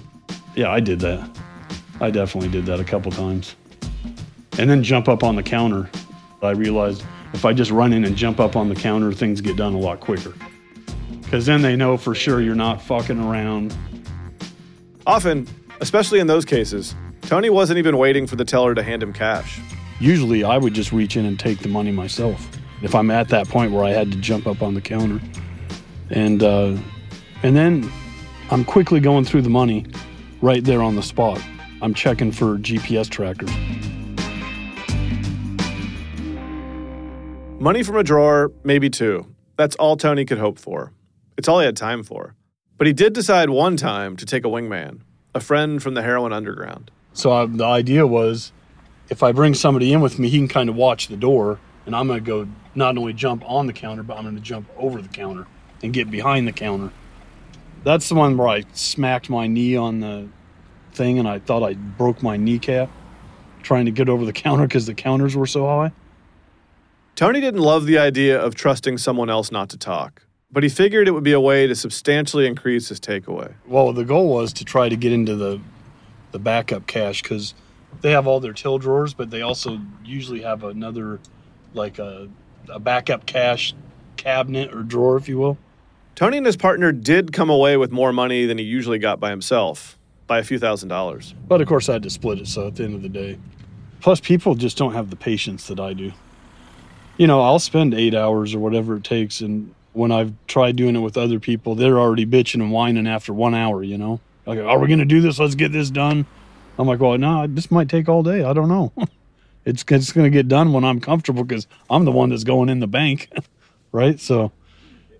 Yeah, 0.56 0.70
I 0.70 0.80
did 0.80 0.98
that. 1.00 1.30
I 2.00 2.10
definitely 2.10 2.50
did 2.50 2.66
that 2.66 2.80
a 2.80 2.84
couple 2.84 3.12
times. 3.12 3.54
And 4.58 4.68
then 4.68 4.82
jump 4.82 5.08
up 5.08 5.22
on 5.22 5.36
the 5.36 5.42
counter. 5.42 5.88
I 6.42 6.50
realized 6.50 7.04
if 7.32 7.44
I 7.44 7.52
just 7.52 7.70
run 7.70 7.92
in 7.92 8.04
and 8.04 8.16
jump 8.16 8.40
up 8.40 8.56
on 8.56 8.68
the 8.68 8.74
counter, 8.74 9.12
things 9.12 9.40
get 9.40 9.56
done 9.56 9.74
a 9.74 9.78
lot 9.78 10.00
quicker. 10.00 10.34
Because 11.30 11.46
then 11.46 11.62
they 11.62 11.76
know 11.76 11.96
for 11.96 12.12
sure 12.12 12.40
you're 12.40 12.56
not 12.56 12.82
fucking 12.82 13.20
around. 13.20 13.72
Often, 15.06 15.46
especially 15.80 16.18
in 16.18 16.26
those 16.26 16.44
cases, 16.44 16.96
Tony 17.22 17.50
wasn't 17.50 17.78
even 17.78 17.98
waiting 17.98 18.26
for 18.26 18.34
the 18.34 18.44
teller 18.44 18.74
to 18.74 18.82
hand 18.82 19.00
him 19.00 19.12
cash. 19.12 19.60
Usually, 20.00 20.42
I 20.42 20.58
would 20.58 20.74
just 20.74 20.90
reach 20.90 21.16
in 21.16 21.24
and 21.24 21.38
take 21.38 21.60
the 21.60 21.68
money 21.68 21.92
myself 21.92 22.48
if 22.82 22.96
I'm 22.96 23.12
at 23.12 23.28
that 23.28 23.46
point 23.46 23.70
where 23.70 23.84
I 23.84 23.90
had 23.90 24.10
to 24.10 24.18
jump 24.18 24.48
up 24.48 24.60
on 24.60 24.74
the 24.74 24.80
counter. 24.80 25.20
And 26.10 26.42
uh, 26.42 26.76
and 27.44 27.54
then 27.56 27.88
I'm 28.50 28.64
quickly 28.64 28.98
going 28.98 29.24
through 29.24 29.42
the 29.42 29.50
money 29.50 29.86
right 30.42 30.64
there 30.64 30.82
on 30.82 30.96
the 30.96 31.02
spot. 31.04 31.40
I'm 31.80 31.94
checking 31.94 32.32
for 32.32 32.58
GPS 32.58 33.08
trackers. 33.08 33.52
Money 37.60 37.84
from 37.84 37.98
a 37.98 38.02
drawer, 38.02 38.50
maybe 38.64 38.90
two. 38.90 39.32
That's 39.56 39.76
all 39.76 39.96
Tony 39.96 40.24
could 40.24 40.38
hope 40.38 40.58
for. 40.58 40.92
It's 41.40 41.48
all 41.48 41.60
he 41.60 41.64
had 41.64 41.74
time 41.74 42.02
for. 42.02 42.34
But 42.76 42.86
he 42.86 42.92
did 42.92 43.14
decide 43.14 43.48
one 43.48 43.78
time 43.78 44.14
to 44.18 44.26
take 44.26 44.44
a 44.44 44.48
wingman, 44.48 45.00
a 45.34 45.40
friend 45.40 45.82
from 45.82 45.94
the 45.94 46.02
heroin 46.02 46.34
underground. 46.34 46.90
So 47.14 47.32
I, 47.32 47.46
the 47.46 47.64
idea 47.64 48.06
was 48.06 48.52
if 49.08 49.22
I 49.22 49.32
bring 49.32 49.54
somebody 49.54 49.90
in 49.94 50.02
with 50.02 50.18
me, 50.18 50.28
he 50.28 50.36
can 50.36 50.48
kind 50.48 50.68
of 50.68 50.76
watch 50.76 51.08
the 51.08 51.16
door, 51.16 51.58
and 51.86 51.96
I'm 51.96 52.08
going 52.08 52.22
to 52.22 52.26
go 52.26 52.46
not 52.74 52.98
only 52.98 53.14
jump 53.14 53.42
on 53.48 53.66
the 53.66 53.72
counter, 53.72 54.02
but 54.02 54.18
I'm 54.18 54.24
going 54.24 54.34
to 54.34 54.42
jump 54.42 54.68
over 54.76 55.00
the 55.00 55.08
counter 55.08 55.46
and 55.82 55.94
get 55.94 56.10
behind 56.10 56.46
the 56.46 56.52
counter. 56.52 56.92
That's 57.84 58.10
the 58.10 58.16
one 58.16 58.36
where 58.36 58.48
I 58.48 58.64
smacked 58.74 59.30
my 59.30 59.46
knee 59.46 59.76
on 59.76 60.00
the 60.00 60.28
thing 60.92 61.18
and 61.18 61.26
I 61.26 61.38
thought 61.38 61.62
I 61.62 61.72
broke 61.72 62.22
my 62.22 62.36
kneecap 62.36 62.90
trying 63.62 63.86
to 63.86 63.92
get 63.92 64.10
over 64.10 64.26
the 64.26 64.32
counter 64.44 64.66
because 64.66 64.84
the 64.84 64.92
counters 64.92 65.34
were 65.34 65.46
so 65.46 65.64
high. 65.64 65.92
Tony 67.16 67.40
didn't 67.40 67.62
love 67.62 67.86
the 67.86 67.96
idea 67.96 68.38
of 68.38 68.54
trusting 68.54 68.98
someone 68.98 69.30
else 69.30 69.50
not 69.50 69.70
to 69.70 69.78
talk, 69.78 70.26
but 70.52 70.62
he 70.62 70.68
figured 70.68 71.08
it 71.08 71.12
would 71.12 71.24
be 71.24 71.32
a 71.32 71.40
way 71.40 71.66
to 71.66 71.74
substantially 71.74 72.46
increase 72.46 72.88
his 72.88 73.00
takeaway. 73.00 73.54
Well, 73.66 73.92
the 73.92 74.04
goal 74.04 74.28
was 74.28 74.52
to 74.54 74.64
try 74.64 74.88
to 74.88 74.96
get 74.96 75.12
into 75.12 75.36
the 75.36 75.60
the 76.32 76.38
backup 76.38 76.86
cache 76.86 77.22
because 77.22 77.54
they 78.02 78.12
have 78.12 78.26
all 78.26 78.40
their 78.40 78.52
till 78.52 78.78
drawers, 78.78 79.14
but 79.14 79.30
they 79.30 79.42
also 79.42 79.80
usually 80.04 80.42
have 80.42 80.62
another 80.62 81.18
like 81.74 81.98
a, 81.98 82.28
a 82.68 82.78
backup 82.78 83.26
cache 83.26 83.74
cabinet 84.16 84.72
or 84.72 84.82
drawer, 84.82 85.16
if 85.16 85.28
you 85.28 85.38
will. 85.38 85.58
Tony 86.14 86.36
and 86.36 86.46
his 86.46 86.56
partner 86.56 86.92
did 86.92 87.32
come 87.32 87.50
away 87.50 87.76
with 87.76 87.90
more 87.90 88.12
money 88.12 88.46
than 88.46 88.58
he 88.58 88.64
usually 88.64 88.98
got 88.98 89.18
by 89.18 89.30
himself, 89.30 89.98
by 90.26 90.38
a 90.38 90.44
few 90.44 90.58
thousand 90.58 90.88
dollars. 90.88 91.34
But 91.48 91.60
of 91.60 91.68
course, 91.68 91.88
I 91.88 91.94
had 91.94 92.02
to 92.04 92.10
split 92.10 92.38
it. 92.38 92.46
So 92.46 92.66
at 92.66 92.76
the 92.76 92.84
end 92.84 92.94
of 92.94 93.02
the 93.02 93.08
day, 93.08 93.38
plus 94.00 94.20
people 94.20 94.54
just 94.54 94.76
don't 94.76 94.92
have 94.92 95.10
the 95.10 95.16
patience 95.16 95.66
that 95.68 95.80
I 95.80 95.94
do. 95.94 96.12
You 97.16 97.26
know, 97.26 97.40
I'll 97.40 97.58
spend 97.58 97.92
eight 97.94 98.14
hours 98.14 98.54
or 98.54 98.60
whatever 98.60 98.96
it 98.96 99.04
takes, 99.04 99.40
and 99.40 99.74
when 99.92 100.12
I've 100.12 100.32
tried 100.46 100.76
doing 100.76 100.96
it 100.96 101.00
with 101.00 101.16
other 101.16 101.40
people, 101.40 101.74
they're 101.74 101.98
already 101.98 102.26
bitching 102.26 102.56
and 102.56 102.72
whining 102.72 103.06
after 103.06 103.32
one 103.32 103.54
hour. 103.54 103.82
You 103.82 103.98
know, 103.98 104.20
like, 104.46 104.58
are 104.58 104.78
we 104.78 104.86
going 104.88 105.00
to 105.00 105.04
do 105.04 105.20
this? 105.20 105.38
Let's 105.38 105.54
get 105.54 105.72
this 105.72 105.90
done. 105.90 106.26
I'm 106.78 106.86
like, 106.86 107.00
well, 107.00 107.18
no, 107.18 107.46
this 107.46 107.70
might 107.70 107.88
take 107.88 108.08
all 108.08 108.22
day. 108.22 108.42
I 108.42 108.52
don't 108.52 108.68
know. 108.68 108.92
it's 109.64 109.84
it's 109.88 110.12
going 110.12 110.24
to 110.24 110.30
get 110.30 110.48
done 110.48 110.72
when 110.72 110.84
I'm 110.84 111.00
comfortable 111.00 111.44
because 111.44 111.66
I'm 111.88 112.04
the 112.04 112.12
one 112.12 112.30
that's 112.30 112.44
going 112.44 112.68
in 112.68 112.80
the 112.80 112.86
bank, 112.86 113.30
right? 113.92 114.18
So, 114.18 114.52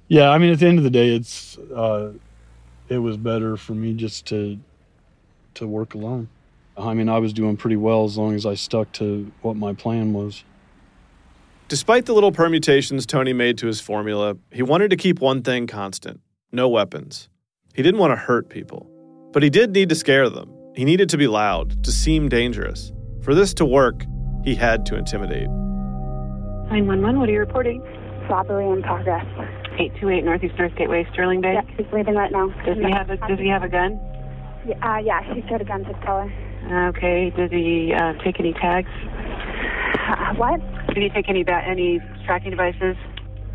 yeah, 0.08 0.30
I 0.30 0.38
mean, 0.38 0.52
at 0.52 0.58
the 0.58 0.66
end 0.66 0.78
of 0.78 0.84
the 0.84 0.90
day, 0.90 1.14
it's 1.14 1.58
uh, 1.58 2.12
it 2.88 2.98
was 2.98 3.16
better 3.16 3.56
for 3.56 3.74
me 3.74 3.94
just 3.94 4.26
to 4.26 4.58
to 5.54 5.66
work 5.66 5.94
alone. 5.94 6.28
I 6.76 6.94
mean, 6.94 7.08
I 7.08 7.18
was 7.18 7.32
doing 7.32 7.56
pretty 7.56 7.76
well 7.76 8.04
as 8.04 8.16
long 8.16 8.34
as 8.34 8.46
I 8.46 8.54
stuck 8.54 8.90
to 8.92 9.30
what 9.42 9.56
my 9.56 9.74
plan 9.74 10.12
was. 10.12 10.44
Despite 11.70 12.06
the 12.06 12.14
little 12.14 12.32
permutations 12.32 13.06
Tony 13.06 13.32
made 13.32 13.56
to 13.58 13.68
his 13.68 13.80
formula, 13.80 14.36
he 14.50 14.60
wanted 14.60 14.90
to 14.90 14.96
keep 14.96 15.20
one 15.20 15.40
thing 15.40 15.68
constant 15.68 16.20
no 16.50 16.68
weapons. 16.68 17.28
He 17.74 17.82
didn't 17.84 18.00
want 18.00 18.10
to 18.10 18.16
hurt 18.16 18.48
people, 18.48 18.90
but 19.32 19.44
he 19.44 19.50
did 19.50 19.70
need 19.70 19.88
to 19.90 19.94
scare 19.94 20.28
them. 20.28 20.52
He 20.74 20.84
needed 20.84 21.08
to 21.10 21.16
be 21.16 21.28
loud, 21.28 21.84
to 21.84 21.92
seem 21.92 22.28
dangerous. 22.28 22.90
For 23.22 23.36
this 23.36 23.54
to 23.54 23.64
work, 23.64 24.04
he 24.42 24.56
had 24.56 24.84
to 24.86 24.96
intimidate. 24.96 25.48
911, 25.48 27.20
what 27.20 27.28
are 27.28 27.32
you 27.32 27.38
reporting? 27.38 27.80
Robbery 28.28 28.68
in 28.68 28.82
progress. 28.82 29.24
828 29.78 30.24
Northeast 30.24 30.54
North 30.58 30.74
Gateway, 30.74 31.06
Sterling 31.12 31.40
Bay. 31.40 31.52
Yeah, 31.54 31.62
he's 31.76 31.86
leaving 31.92 32.16
right 32.16 32.32
now. 32.32 32.48
Does 32.66 32.78
he 32.78 32.90
have 32.90 33.10
a 33.10 33.16
Does 33.28 33.38
he 33.38 33.46
have 33.46 33.62
a 33.62 33.68
gun? 33.68 34.00
Yeah, 34.66 34.74
uh, 34.82 34.98
yeah 34.98 35.22
he's 35.32 35.44
got 35.44 35.60
a 35.60 35.64
gun 35.64 35.84
to 35.84 35.92
the 35.92 35.98
teller. 36.00 36.32
Okay. 36.88 37.30
Does 37.30 37.52
he 37.52 37.94
uh, 37.94 38.14
take 38.24 38.40
any 38.40 38.54
tags? 38.54 38.90
Uh, 40.08 40.34
what? 40.34 40.60
Did 40.94 41.02
you 41.02 41.10
take 41.10 41.28
any 41.28 41.44
ba- 41.44 41.62
any 41.66 42.00
tracking 42.26 42.50
devices? 42.50 42.96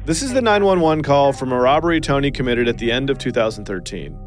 This 0.06 0.22
is 0.22 0.34
the 0.34 0.42
911 0.42 1.04
call 1.04 1.34
from 1.34 1.52
a 1.52 1.60
robbery 1.60 2.00
Tony 2.00 2.30
committed 2.30 2.68
at 2.68 2.78
the 2.78 2.92
end 2.92 3.10
of 3.10 3.18
2013. 3.18 4.18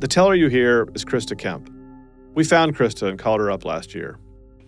The 0.00 0.08
teller 0.08 0.34
you 0.34 0.48
hear 0.48 0.88
is 0.94 1.04
Christa 1.04 1.38
Kemp. 1.38 1.70
We 2.34 2.44
found 2.44 2.76
Christa 2.76 3.08
and 3.08 3.18
called 3.18 3.40
her 3.40 3.50
up 3.50 3.64
last 3.64 3.94
year. 3.94 4.18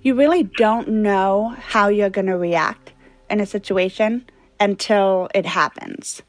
You 0.02 0.14
really 0.14 0.42
don't 0.42 0.88
know 0.88 1.54
how 1.58 1.88
you're 1.88 2.10
going 2.10 2.26
to 2.26 2.36
react 2.36 2.92
in 3.30 3.40
a 3.40 3.46
situation 3.46 4.26
until 4.58 5.28
it 5.34 5.46
happens. 5.46 6.22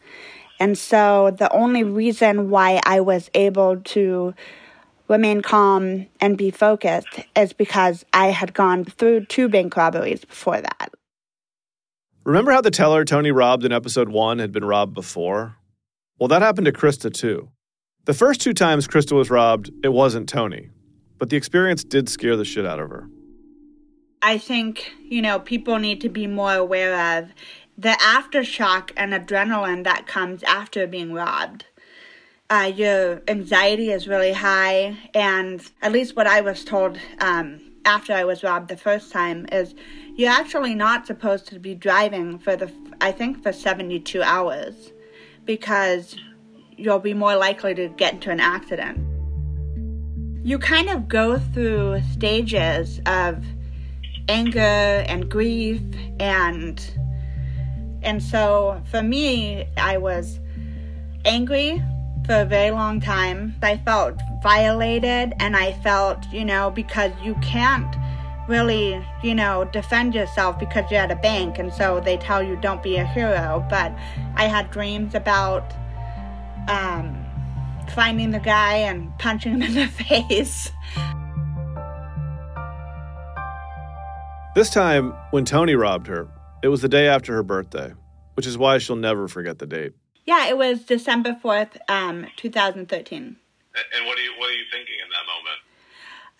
And 0.59 0.77
so 0.77 1.35
the 1.37 1.51
only 1.51 1.83
reason 1.83 2.49
why 2.49 2.79
I 2.85 2.99
was 2.99 3.29
able 3.33 3.81
to 3.81 4.33
remain 5.11 5.41
calm 5.41 6.07
and 6.21 6.37
be 6.37 6.49
focused 6.49 7.19
is 7.35 7.51
because 7.51 8.05
I 8.13 8.27
had 8.27 8.53
gone 8.53 8.85
through 8.85 9.25
two 9.25 9.49
bank 9.49 9.75
robberies 9.75 10.23
before 10.23 10.61
that. 10.61 10.93
Remember 12.23 12.51
how 12.51 12.61
the 12.61 12.71
teller 12.71 13.03
Tony 13.03 13.31
robbed 13.31 13.65
in 13.65 13.73
episode 13.73 14.09
one 14.09 14.39
had 14.39 14.53
been 14.53 14.63
robbed 14.63 14.93
before? 14.93 15.57
Well, 16.17 16.29
that 16.29 16.41
happened 16.41 16.65
to 16.65 16.71
Christa 16.71 17.13
too. 17.13 17.49
The 18.05 18.13
first 18.13 18.41
two 18.41 18.53
times 18.53 18.87
Christa 18.87 19.11
was 19.11 19.29
robbed, 19.29 19.69
it 19.83 19.89
wasn't 19.89 20.29
Tony, 20.29 20.69
but 21.17 21.29
the 21.29 21.37
experience 21.37 21.83
did 21.83 22.07
scare 22.07 22.37
the 22.37 22.45
shit 22.45 22.65
out 22.65 22.79
of 22.79 22.89
her. 22.89 23.07
I 24.21 24.37
think, 24.37 24.91
you 25.03 25.21
know, 25.21 25.39
people 25.39 25.77
need 25.77 25.99
to 26.01 26.09
be 26.09 26.25
more 26.25 26.53
aware 26.53 27.17
of 27.17 27.29
the 27.77 27.97
aftershock 28.01 28.91
and 28.95 29.13
adrenaline 29.13 29.83
that 29.83 30.07
comes 30.07 30.41
after 30.43 30.87
being 30.87 31.11
robbed. 31.11 31.65
Uh, 32.51 32.69
your 32.75 33.21
anxiety 33.29 33.91
is 33.91 34.09
really 34.09 34.33
high, 34.33 34.97
and 35.13 35.71
at 35.81 35.93
least 35.93 36.17
what 36.17 36.27
I 36.27 36.41
was 36.41 36.65
told 36.65 36.99
um, 37.21 37.61
after 37.85 38.11
I 38.11 38.25
was 38.25 38.43
robbed 38.43 38.67
the 38.67 38.75
first 38.75 39.09
time 39.09 39.45
is 39.53 39.73
you're 40.17 40.33
actually 40.33 40.75
not 40.75 41.07
supposed 41.07 41.47
to 41.47 41.59
be 41.59 41.73
driving 41.73 42.37
for 42.37 42.57
the, 42.57 42.69
I 42.99 43.13
think, 43.13 43.41
for 43.41 43.53
72 43.53 44.21
hours 44.21 44.91
because 45.45 46.17
you'll 46.75 46.99
be 46.99 47.13
more 47.13 47.37
likely 47.37 47.73
to 47.73 47.87
get 47.87 48.15
into 48.15 48.31
an 48.31 48.41
accident. 48.41 48.99
You 50.45 50.59
kind 50.59 50.89
of 50.89 51.07
go 51.07 51.39
through 51.39 52.01
stages 52.11 52.99
of 53.05 53.45
anger 54.27 54.59
and 54.59 55.31
grief 55.31 55.81
and 56.19 56.83
and 58.03 58.21
so 58.21 58.81
for 58.91 59.01
me 59.01 59.67
I 59.77 59.97
was 59.97 60.39
angry 61.25 61.81
for 62.25 62.41
a 62.41 62.45
very 62.45 62.71
long 62.71 62.99
time. 62.99 63.55
I 63.61 63.77
felt 63.77 64.19
violated 64.41 65.33
and 65.39 65.55
I 65.55 65.73
felt, 65.81 66.25
you 66.31 66.45
know, 66.45 66.71
because 66.71 67.11
you 67.23 67.35
can't 67.35 67.95
really, 68.47 69.03
you 69.23 69.35
know, 69.35 69.65
defend 69.71 70.13
yourself 70.13 70.59
because 70.59 70.89
you're 70.91 71.01
at 71.01 71.11
a 71.11 71.15
bank 71.15 71.59
and 71.59 71.71
so 71.73 71.99
they 71.99 72.17
tell 72.17 72.43
you 72.43 72.55
don't 72.57 72.83
be 72.83 72.97
a 72.97 73.05
hero. 73.05 73.65
But 73.69 73.93
I 74.35 74.45
had 74.45 74.71
dreams 74.71 75.15
about 75.15 75.73
um, 76.67 77.25
finding 77.93 78.31
the 78.31 78.39
guy 78.39 78.75
and 78.75 79.17
punching 79.19 79.53
him 79.53 79.61
in 79.61 79.73
the 79.73 79.87
face. 80.03 80.71
This 84.53 84.69
time, 84.69 85.13
when 85.31 85.45
Tony 85.45 85.75
robbed 85.75 86.07
her, 86.07 86.27
it 86.61 86.67
was 86.67 86.81
the 86.81 86.89
day 86.89 87.07
after 87.07 87.33
her 87.33 87.43
birthday, 87.43 87.93
which 88.33 88.45
is 88.45 88.57
why 88.57 88.79
she'll 88.79 88.97
never 88.97 89.29
forget 89.29 89.59
the 89.59 89.65
date. 89.65 89.93
Yeah, 90.25 90.47
it 90.47 90.57
was 90.57 90.83
December 90.83 91.37
4th, 91.43 91.77
um, 91.89 92.27
2013. 92.37 93.37
And 93.73 94.05
what 94.05 94.17
are 94.17 94.21
you 94.21 94.31
what 94.37 94.49
are 94.49 94.53
you 94.53 94.65
thinking 94.71 94.95
in 95.01 95.09
that 95.09 95.25
moment? 95.25 95.61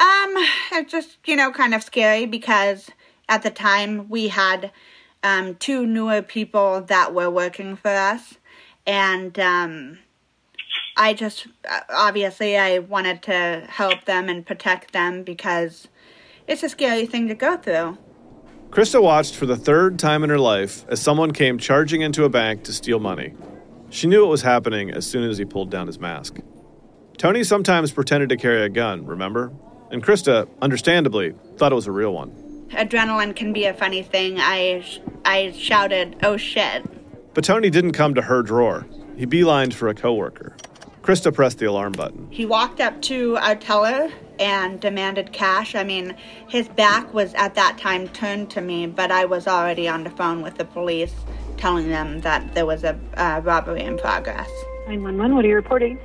Um, 0.02 0.80
it's 0.80 0.92
just, 0.92 1.18
you 1.26 1.36
know, 1.36 1.52
kind 1.52 1.74
of 1.74 1.84
scary 1.84 2.26
because 2.26 2.90
at 3.30 3.44
the 3.44 3.52
time 3.52 4.10
we 4.10 4.28
had 4.28 4.72
um, 5.24 5.56
two 5.56 5.86
newer 5.86 6.22
people 6.22 6.82
that 6.82 7.14
were 7.14 7.30
working 7.30 7.76
for 7.76 7.92
us. 7.92 8.36
And 8.86 9.38
um, 9.40 10.00
I 10.98 11.14
just, 11.14 11.48
obviously, 11.90 12.58
I 12.58 12.80
wanted 12.80 13.22
to 13.24 13.66
help 13.70 14.06
them 14.06 14.28
and 14.28 14.46
protect 14.46 14.92
them 14.92 15.24
because 15.24 15.88
it's 16.48 16.64
a 16.64 16.70
scary 16.70 17.06
thing 17.06 17.28
to 17.28 17.36
go 17.36 17.58
through. 17.58 17.98
Christa 18.72 19.02
watched 19.02 19.36
for 19.36 19.46
the 19.46 19.58
third 19.58 20.00
time 20.00 20.24
in 20.24 20.30
her 20.30 20.40
life 20.40 20.86
as 20.88 21.02
someone 21.02 21.32
came 21.32 21.58
charging 21.58 22.02
into 22.02 22.24
a 22.24 22.30
bank 22.30 22.64
to 22.64 22.74
steal 22.74 23.00
money. 23.00 23.34
She 23.92 24.08
knew 24.08 24.22
what 24.22 24.30
was 24.30 24.42
happening 24.42 24.90
as 24.90 25.06
soon 25.06 25.30
as 25.30 25.38
he 25.38 25.44
pulled 25.44 25.70
down 25.70 25.88
his 25.88 26.00
mask. 26.00 26.40
Tony 27.18 27.44
sometimes 27.44 27.92
pretended 27.92 28.30
to 28.30 28.38
carry 28.38 28.64
a 28.64 28.70
gun, 28.70 29.06
remember? 29.06 29.52
And 29.92 30.02
Christa, 30.02 30.48
understandably, 30.62 31.36
thought 31.58 31.74
it 31.74 31.76
was 31.76 31.88
a 31.88 31.92
real 31.92 32.14
one. 32.14 32.32
Adrenaline 32.72 33.36
can 33.36 33.52
be 33.52 33.66
a 33.66 33.74
funny 33.74 34.02
thing. 34.02 34.38
I, 34.40 34.86
I 35.26 35.52
shouted, 35.52 36.16
oh 36.24 36.38
shit. 36.38 36.86
But 37.34 37.44
Tony 37.44 37.70
didn't 37.70 37.92
come 37.92 38.16
to 38.16 38.22
her 38.22 38.42
drawer. 38.42 38.88
He 39.18 39.26
beelined 39.26 39.74
for 39.74 39.90
a 39.90 39.94
coworker. 39.94 40.56
Christa 41.02 41.34
pressed 41.34 41.60
the 41.60 41.66
alarm 41.66 41.92
button. 41.92 42.28
He 42.32 42.46
walked 42.46 42.80
up 42.80 43.02
to 43.04 43.36
our 43.38 43.56
teller 43.56 44.10
and 44.40 44.80
demanded 44.80 45.34
cash. 45.34 45.76
I 45.76 45.84
mean, 45.84 46.16
his 46.48 46.70
back 46.70 47.14
was 47.14 47.34
at 47.34 47.56
that 47.56 47.78
time 47.78 48.08
turned 48.08 48.52
to 48.52 48.62
me, 48.62 48.88
but 48.88 49.12
I 49.12 49.26
was 49.26 49.48
already 49.48 49.90
on 49.90 50.06
the 50.06 50.12
phone 50.12 50.42
with 50.42 50.58
the 50.58 50.66
police 50.66 51.14
telling 51.62 51.90
them 51.90 52.22
that 52.22 52.56
there 52.56 52.66
was 52.66 52.84
a 52.84 53.00
uh, 53.16 53.40
robbery 53.44 53.84
in 53.84 53.98
progress. 53.98 54.50
911, 54.88 55.36
what 55.36 55.46
are 55.46 55.48
you 55.48 55.56
reporting? 55.56 56.00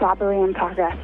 Robbery 0.00 0.40
in 0.40 0.52
progress. 0.52 0.98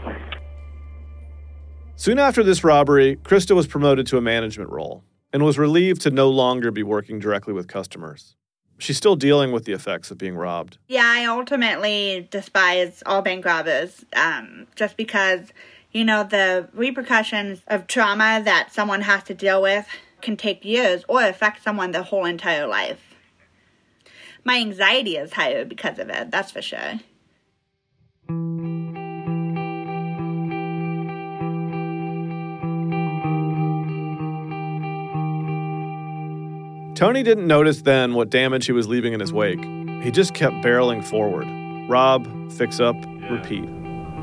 Soon 1.95 2.19
after 2.19 2.43
this 2.43 2.65
robbery, 2.65 3.17
Christa 3.23 3.55
was 3.55 3.69
promoted 3.69 4.09
to 4.09 4.19
a 4.19 4.21
management 4.21 4.71
role 4.71 5.05
and 5.33 5.45
was 5.45 5.57
relieved 5.57 6.01
to 6.03 6.11
no 6.11 6.29
longer 6.29 6.73
be 6.73 6.83
working 6.83 7.21
directly 7.21 7.55
with 7.55 7.69
customers. 7.69 8.35
She's 8.79 8.97
still 8.97 9.15
dealing 9.15 9.53
with 9.53 9.67
the 9.67 9.73
effects 9.73 10.11
of 10.11 10.19
being 10.19 10.35
robbed. 10.35 10.79
Yeah, 10.89 11.05
I 11.07 11.27
ultimately 11.27 12.27
despise 12.29 13.05
all 13.07 13.23
bank 13.23 13.45
robbers 13.45 14.05
um, 14.17 14.67
just 14.75 14.97
because, 14.97 15.53
you 15.93 16.05
know, 16.05 16.25
the 16.25 16.69
repercussions 16.75 17.63
of 17.69 17.87
trauma 17.87 18.43
that 18.45 18.73
someone 18.73 19.03
has 19.03 19.23
to 19.25 19.35
deal 19.35 19.63
with 19.63 19.87
can 20.21 20.37
take 20.37 20.65
years 20.65 21.05
or 21.09 21.23
affect 21.23 21.63
someone 21.63 21.93
their 21.93 22.03
whole 22.03 22.25
entire 22.25 22.67
life. 22.67 23.12
My 24.45 24.59
anxiety 24.59 25.17
is 25.17 25.33
higher 25.33 25.65
because 25.65 25.99
of 25.99 26.09
it, 26.11 26.31
that's 26.31 26.51
for 26.51 26.63
sure. 26.63 27.01
Tony 36.95 37.23
didn't 37.25 37.47
notice 37.47 37.83
then 37.83 38.15
what 38.15 38.31
damage 38.31 38.67
he 38.67 38.73
was 38.73 38.87
leaving 38.87 39.13
in 39.13 39.19
his 39.19 39.33
wake. 39.33 39.65
He 40.05 40.11
just 40.11 40.35
kept 40.35 40.57
barreling 40.57 41.03
forward. 41.03 41.47
Rob, 41.89 42.53
fix 42.53 42.79
up, 42.81 42.95
repeat. 43.29 43.65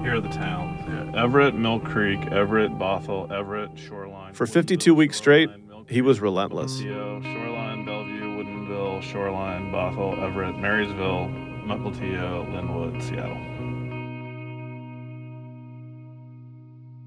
Here 0.02 0.16
are 0.16 0.22
the 0.22 0.30
towns. 0.30 0.80
Yeah. 0.88 1.24
Everett, 1.24 1.56
Mill 1.56 1.80
Creek, 1.82 2.20
Everett, 2.28 2.72
Bothell, 2.72 3.30
Everett, 3.32 3.72
Shoreline. 3.78 4.34
For 4.34 4.46
52 4.46 4.94
weeks 4.96 5.18
straight, 5.18 5.50
he 5.88 6.02
was 6.02 6.22
relentless. 6.22 6.80
Mapleteal, 9.00 9.12
Shoreline, 9.12 9.72
Bellevue, 9.72 9.72
Woodinville, 9.72 9.72
Shoreline, 9.72 9.72
Bothell, 9.72 10.24
Everett, 10.24 10.58
Marysville, 10.58 11.30
Mukilteo, 11.66 12.46
Lynnwood, 12.52 13.02
Seattle. 13.02 13.38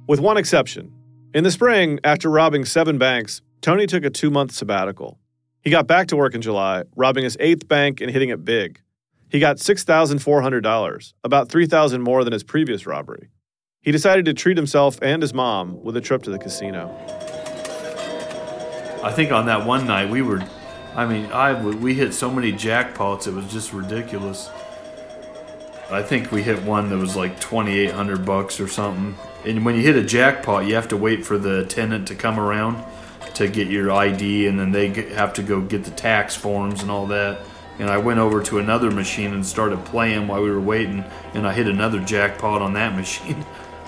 With 0.06 0.20
one 0.20 0.36
exception. 0.36 0.92
In 1.34 1.44
the 1.44 1.50
spring, 1.50 1.98
after 2.04 2.28
robbing 2.28 2.64
seven 2.64 2.98
banks, 2.98 3.40
Tony 3.60 3.86
took 3.86 4.04
a 4.04 4.10
two 4.10 4.30
month 4.30 4.52
sabbatical. 4.52 5.18
He 5.62 5.70
got 5.70 5.86
back 5.86 6.08
to 6.08 6.16
work 6.16 6.34
in 6.34 6.42
July, 6.42 6.82
robbing 6.96 7.24
his 7.24 7.36
eighth 7.40 7.68
bank 7.68 8.00
and 8.00 8.10
hitting 8.10 8.30
it 8.30 8.44
big. 8.44 8.80
He 9.30 9.38
got 9.38 9.56
$6,400, 9.56 11.12
about 11.24 11.48
3,000 11.48 12.02
more 12.02 12.24
than 12.24 12.34
his 12.34 12.42
previous 12.42 12.84
robbery. 12.84 13.30
He 13.80 13.90
decided 13.90 14.26
to 14.26 14.34
treat 14.34 14.58
himself 14.58 14.98
and 15.00 15.22
his 15.22 15.32
mom 15.32 15.82
with 15.82 15.96
a 15.96 16.00
trip 16.00 16.22
to 16.24 16.30
the 16.30 16.38
casino. 16.38 16.94
I 19.02 19.10
think 19.12 19.32
on 19.32 19.46
that 19.46 19.66
one 19.66 19.86
night 19.86 20.10
we 20.10 20.20
were, 20.20 20.44
I 20.94 21.06
mean, 21.06 21.26
I 21.32 21.54
we 21.62 21.94
hit 21.94 22.12
so 22.12 22.30
many 22.30 22.52
jackpots 22.52 23.26
it 23.26 23.32
was 23.32 23.50
just 23.50 23.72
ridiculous. 23.72 24.50
I 25.90 26.02
think 26.02 26.32
we 26.32 26.42
hit 26.42 26.62
one 26.62 26.90
that 26.90 26.98
was 26.98 27.16
like 27.16 27.40
twenty 27.40 27.78
eight 27.78 27.92
hundred 27.92 28.24
bucks 28.26 28.60
or 28.60 28.68
something. 28.68 29.16
And 29.44 29.64
when 29.64 29.74
you 29.74 29.82
hit 29.82 29.96
a 29.96 30.04
jackpot, 30.04 30.66
you 30.66 30.74
have 30.74 30.88
to 30.88 30.96
wait 30.96 31.24
for 31.24 31.38
the 31.38 31.60
attendant 31.60 32.08
to 32.08 32.14
come 32.14 32.38
around 32.38 32.84
to 33.34 33.48
get 33.48 33.68
your 33.68 33.90
ID, 33.90 34.46
and 34.46 34.58
then 34.58 34.72
they 34.72 34.88
have 35.14 35.32
to 35.34 35.42
go 35.42 35.60
get 35.62 35.84
the 35.84 35.90
tax 35.90 36.36
forms 36.36 36.82
and 36.82 36.90
all 36.90 37.06
that. 37.06 37.40
And 37.78 37.88
I 37.88 37.96
went 37.96 38.20
over 38.20 38.42
to 38.42 38.58
another 38.58 38.90
machine 38.90 39.32
and 39.32 39.44
started 39.44 39.82
playing 39.86 40.28
while 40.28 40.42
we 40.42 40.50
were 40.50 40.60
waiting, 40.60 41.04
and 41.32 41.46
I 41.46 41.54
hit 41.54 41.66
another 41.66 42.00
jackpot 42.00 42.60
on 42.60 42.74
that 42.74 42.94
machine. 42.96 43.44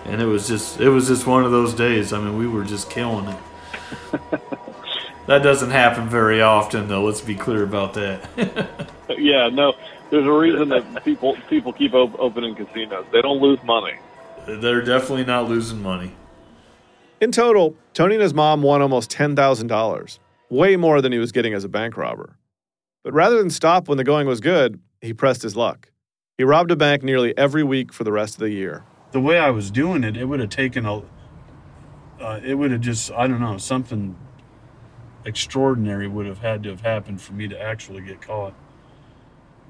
And 0.07 0.23
it 0.23 0.27
was 0.27 0.49
just 0.49 0.81
it 0.81 0.88
was 0.88 1.09
just 1.09 1.27
one 1.27 1.45
of 1.45 1.51
those 1.51 1.75
days. 1.75 2.14
I 2.14 2.19
mean, 2.19 2.38
we 2.38 2.49
were 2.49 2.64
just 2.64 2.90
killing 2.90 3.29
it. 3.29 4.40
that 5.27 5.43
doesn't 5.43 5.71
happen 5.71 6.09
very 6.09 6.41
often, 6.43 6.89
though. 6.89 7.05
Let's 7.05 7.21
be 7.21 7.35
clear 7.35 7.63
about 7.63 7.95
that. 7.95 8.91
yeah, 9.19 9.49
no. 9.49 9.75
There's 10.11 10.27
a 10.27 10.33
reason 10.33 10.69
that 10.69 11.05
people 11.05 11.37
people 11.49 11.73
keep 11.73 11.95
op- 11.95 12.19
opening 12.19 12.55
casinos. 12.55 13.07
They 13.13 13.23
don't 13.23 13.41
lose 13.41 13.63
money. 13.65 13.95
They're 14.47 14.83
definitely 14.83 15.25
not 15.25 15.49
losing 15.49 15.83
money. 15.83 16.13
In 17.21 17.33
total, 17.33 17.75
Tony 17.95 18.17
and 18.17 18.23
his 18.23 18.35
mom 18.35 18.61
won 18.61 18.83
almost 18.83 19.11
$10,000, 19.11 20.19
way 20.51 20.77
more 20.77 21.01
than 21.01 21.13
he 21.13 21.19
was 21.19 21.33
getting 21.33 21.55
as 21.55 21.65
a 21.65 21.69
bank 21.69 21.97
robber. 21.97 22.37
But 23.03 23.15
rather 23.15 23.39
than 23.39 23.49
stop 23.51 23.89
when 23.89 23.97
the 23.97 24.05
going 24.05 24.27
was 24.27 24.41
good, 24.41 24.81
he 25.01 25.15
pressed 25.15 25.41
his 25.41 25.57
luck. 25.57 25.91
He 26.37 26.45
robbed 26.45 26.71
a 26.71 26.77
bank 26.77 27.03
nearly 27.03 27.37
every 27.39 27.63
week 27.63 27.93
for 27.93 28.05
the 28.05 28.13
rest 28.13 28.35
of 28.35 28.41
the 28.41 28.51
year. 28.51 28.85
The 29.13 29.21
way 29.21 29.39
I 29.39 29.51
was 29.51 29.71
doing 29.71 30.05
it, 30.05 30.17
it 30.17 30.27
would 30.27 30.41
have 30.41 30.51
taken 30.51 30.85
a. 30.85 31.03
Uh, 32.21 32.41
it 32.45 32.55
would 32.55 32.71
have 32.71 32.81
just, 32.81 33.11
I 33.13 33.27
don't 33.27 33.41
know, 33.41 33.59
something 33.59 34.17
extraordinary 35.25 36.07
would 36.09 36.27
have 36.27 36.39
had 36.39 36.63
to 36.65 36.71
have 36.71 36.83
happened 36.83 37.21
for 37.21 37.33
me 37.33 37.49
to 37.49 37.61
actually 37.61 38.03
get 38.03 38.21
caught. 38.21 38.55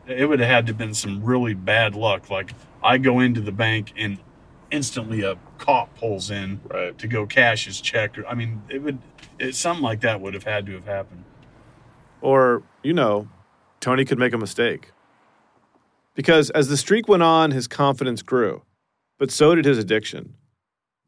It 0.07 0.29
would 0.29 0.41
have 0.41 0.49
had 0.49 0.67
to 0.67 0.71
have 0.71 0.79
been 0.79 0.95
some 0.95 1.25
really 1.25 1.55
bad 1.55 1.95
luck. 1.95 2.29
Like, 2.29 2.53
I 2.83 2.99
go 2.99 3.21
into 3.21 3.41
the 3.41 3.53
bank 3.53 3.93
and 3.97 4.19
instantly 4.71 5.23
a 5.23 5.39
cop 5.59 5.97
pulls 5.97 6.31
in 6.31 6.61
right. 6.69 6.97
to 6.99 7.07
go 7.07 7.27
cash 7.27 7.65
his 7.65 7.81
check. 7.81 8.17
I 8.29 8.35
mean, 8.35 8.63
it 8.69 8.83
would 8.83 8.99
it, 9.39 9.55
something 9.55 9.83
like 9.83 10.01
that 10.01 10.21
would 10.21 10.35
have 10.35 10.45
had 10.45 10.67
to 10.67 10.73
have 10.73 10.87
happened. 10.87 11.25
Or, 12.21 12.63
you 12.83 12.93
know, 12.93 13.29
Tony 13.81 14.05
could 14.05 14.19
make 14.19 14.33
a 14.33 14.39
mistake. 14.39 14.91
Because 16.15 16.51
as 16.51 16.69
the 16.69 16.77
streak 16.77 17.09
went 17.09 17.23
on, 17.23 17.51
his 17.51 17.67
confidence 17.67 18.23
grew, 18.23 18.63
but 19.19 19.31
so 19.31 19.55
did 19.55 19.65
his 19.65 19.79
addiction. 19.79 20.35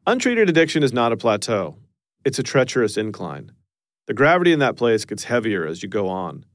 Untreated 0.05 0.49
addiction 0.49 0.83
is 0.83 0.93
not 0.93 1.11
a 1.11 1.17
plateau, 1.17 1.77
it's 2.25 2.39
a 2.39 2.43
treacherous 2.43 2.97
incline. 2.97 3.51
The 4.07 4.13
gravity 4.13 4.51
in 4.51 4.59
that 4.59 4.77
place 4.77 5.05
gets 5.05 5.25
heavier 5.25 5.67
as 5.67 5.83
you 5.83 5.89
go 5.89 6.07
on. 6.07 6.45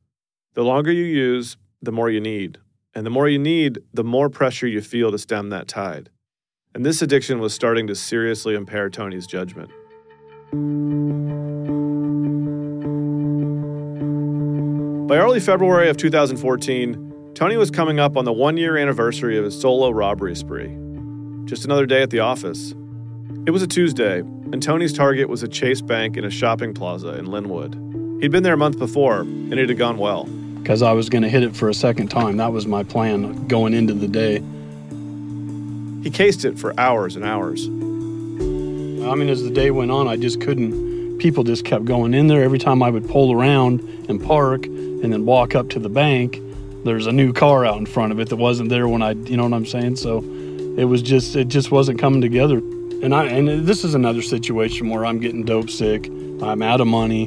The 0.55 0.65
longer 0.65 0.91
you 0.91 1.05
use, 1.05 1.57
the 1.81 1.93
more 1.93 2.11
you 2.11 2.21
need. 2.21 2.59
And 2.95 3.07
the 3.07 3.11
more 3.11 3.29
you 3.29 3.39
need, 3.39 3.81
the 3.95 4.05
more 4.05 4.29
pressure 4.29 4.67
you 4.67 4.83
feel 4.83 5.11
to 5.13 5.19
stem 5.19 5.51
that 5.51 5.69
tide 5.69 6.11
and 6.75 6.87
this 6.87 7.03
addiction 7.03 7.39
was 7.39 7.53
starting 7.53 7.87
to 7.87 7.95
seriously 7.95 8.55
impair 8.55 8.89
Tony's 8.89 9.27
judgment. 9.27 9.71
By 15.09 15.17
early 15.19 15.41
February 15.41 15.91
of 15.91 15.97
2014, 15.99 17.33
Tony 17.35 17.57
was 17.57 17.71
coming 17.71 18.01
up 18.01 18.17
on 18.17 18.25
the 18.25 18.33
one 18.33 18.57
year 18.57 18.77
anniversary 18.77 19.37
of 19.37 19.45
his 19.45 19.59
solo 19.59 19.91
robbery 19.91 20.35
spree. 20.35 20.77
Just 21.45 21.65
another 21.65 21.87
day 21.87 22.03
at 22.03 22.11
the 22.11 22.21
office. 22.21 22.75
It 23.47 23.51
was 23.51 23.63
a 23.63 23.67
Tuesday, 23.67 24.23
and 24.53 24.63
Tony's 24.63 24.93
target 24.93 25.29
was 25.29 25.43
a 25.43 25.49
Chase 25.49 25.81
Bank 25.81 26.17
in 26.17 26.25
a 26.25 26.31
shopping 26.31 26.75
plaza 26.75 27.15
in 27.15 27.27
Lynnwood. 27.27 28.21
He'd 28.21 28.31
been 28.31 28.43
there 28.43 28.55
a 28.55 28.59
month 28.59 28.79
before, 28.79 29.21
and 29.21 29.55
it 29.55 29.69
had 29.69 29.79
gone 29.79 29.97
well. 29.97 30.25
Because 30.59 30.83
I 30.83 30.93
was 30.93 31.09
going 31.09 31.23
to 31.23 31.29
hit 31.29 31.43
it 31.43 31.57
for 31.57 31.69
a 31.69 31.75
second 31.75 32.09
time. 32.09 32.37
That 32.37 32.53
was 32.53 32.67
my 32.67 32.85
plan 32.85 33.49
going 33.49 33.75
into 33.75 33.95
the 33.95 34.07
day. 34.07 34.43
He 36.05 36.11
cased 36.11 36.45
it 36.45 36.59
for 36.59 36.79
hours 36.79 37.17
and 37.17 37.25
hours. 37.25 37.67
I 37.67 39.15
mean, 39.15 39.29
as 39.29 39.43
the 39.43 39.51
day 39.51 39.71
went 39.71 39.91
on, 39.91 40.07
I 40.07 40.17
just 40.17 40.41
couldn't. 40.41 41.19
People 41.19 41.45
just 41.45 41.65
kept 41.65 41.85
going 41.85 42.15
in 42.15 42.27
there. 42.27 42.43
Every 42.43 42.59
time 42.59 42.83
I 42.83 42.91
would 42.91 43.09
pull 43.09 43.33
around 43.33 43.81
and 44.09 44.23
park 44.23 44.67
and 44.67 45.13
then 45.13 45.25
walk 45.25 45.55
up 45.55 45.71
to 45.71 45.79
the 45.79 45.89
bank, 45.89 46.39
there's 46.85 47.07
a 47.07 47.13
new 47.13 47.33
car 47.33 47.65
out 47.65 47.79
in 47.79 47.87
front 47.87 48.13
of 48.13 48.21
it 48.21 48.29
that 48.29 48.37
wasn't 48.37 48.69
there 48.69 48.87
when 48.87 49.03
I, 49.03 49.13
you 49.13 49.37
know 49.37 49.45
what 49.45 49.55
I'm 49.55 49.67
saying? 49.67 49.97
So 49.97 50.19
it 50.77 50.85
was 50.85 51.01
just, 51.01 51.35
it 51.37 51.49
just 51.49 51.71
wasn't 51.71 51.99
coming 51.99 52.21
together. 52.21 52.61
And 53.03 53.13
I, 53.13 53.25
and 53.25 53.67
this 53.67 53.83
is 53.83 53.97
another 53.97 54.23
situation 54.23 54.89
where 54.89 55.05
I'm 55.05 55.19
getting 55.19 55.45
dope 55.45 55.71
sick. 55.71 56.07
I'm 56.41 56.63
out 56.63 56.81
of 56.81 56.87
money 56.87 57.25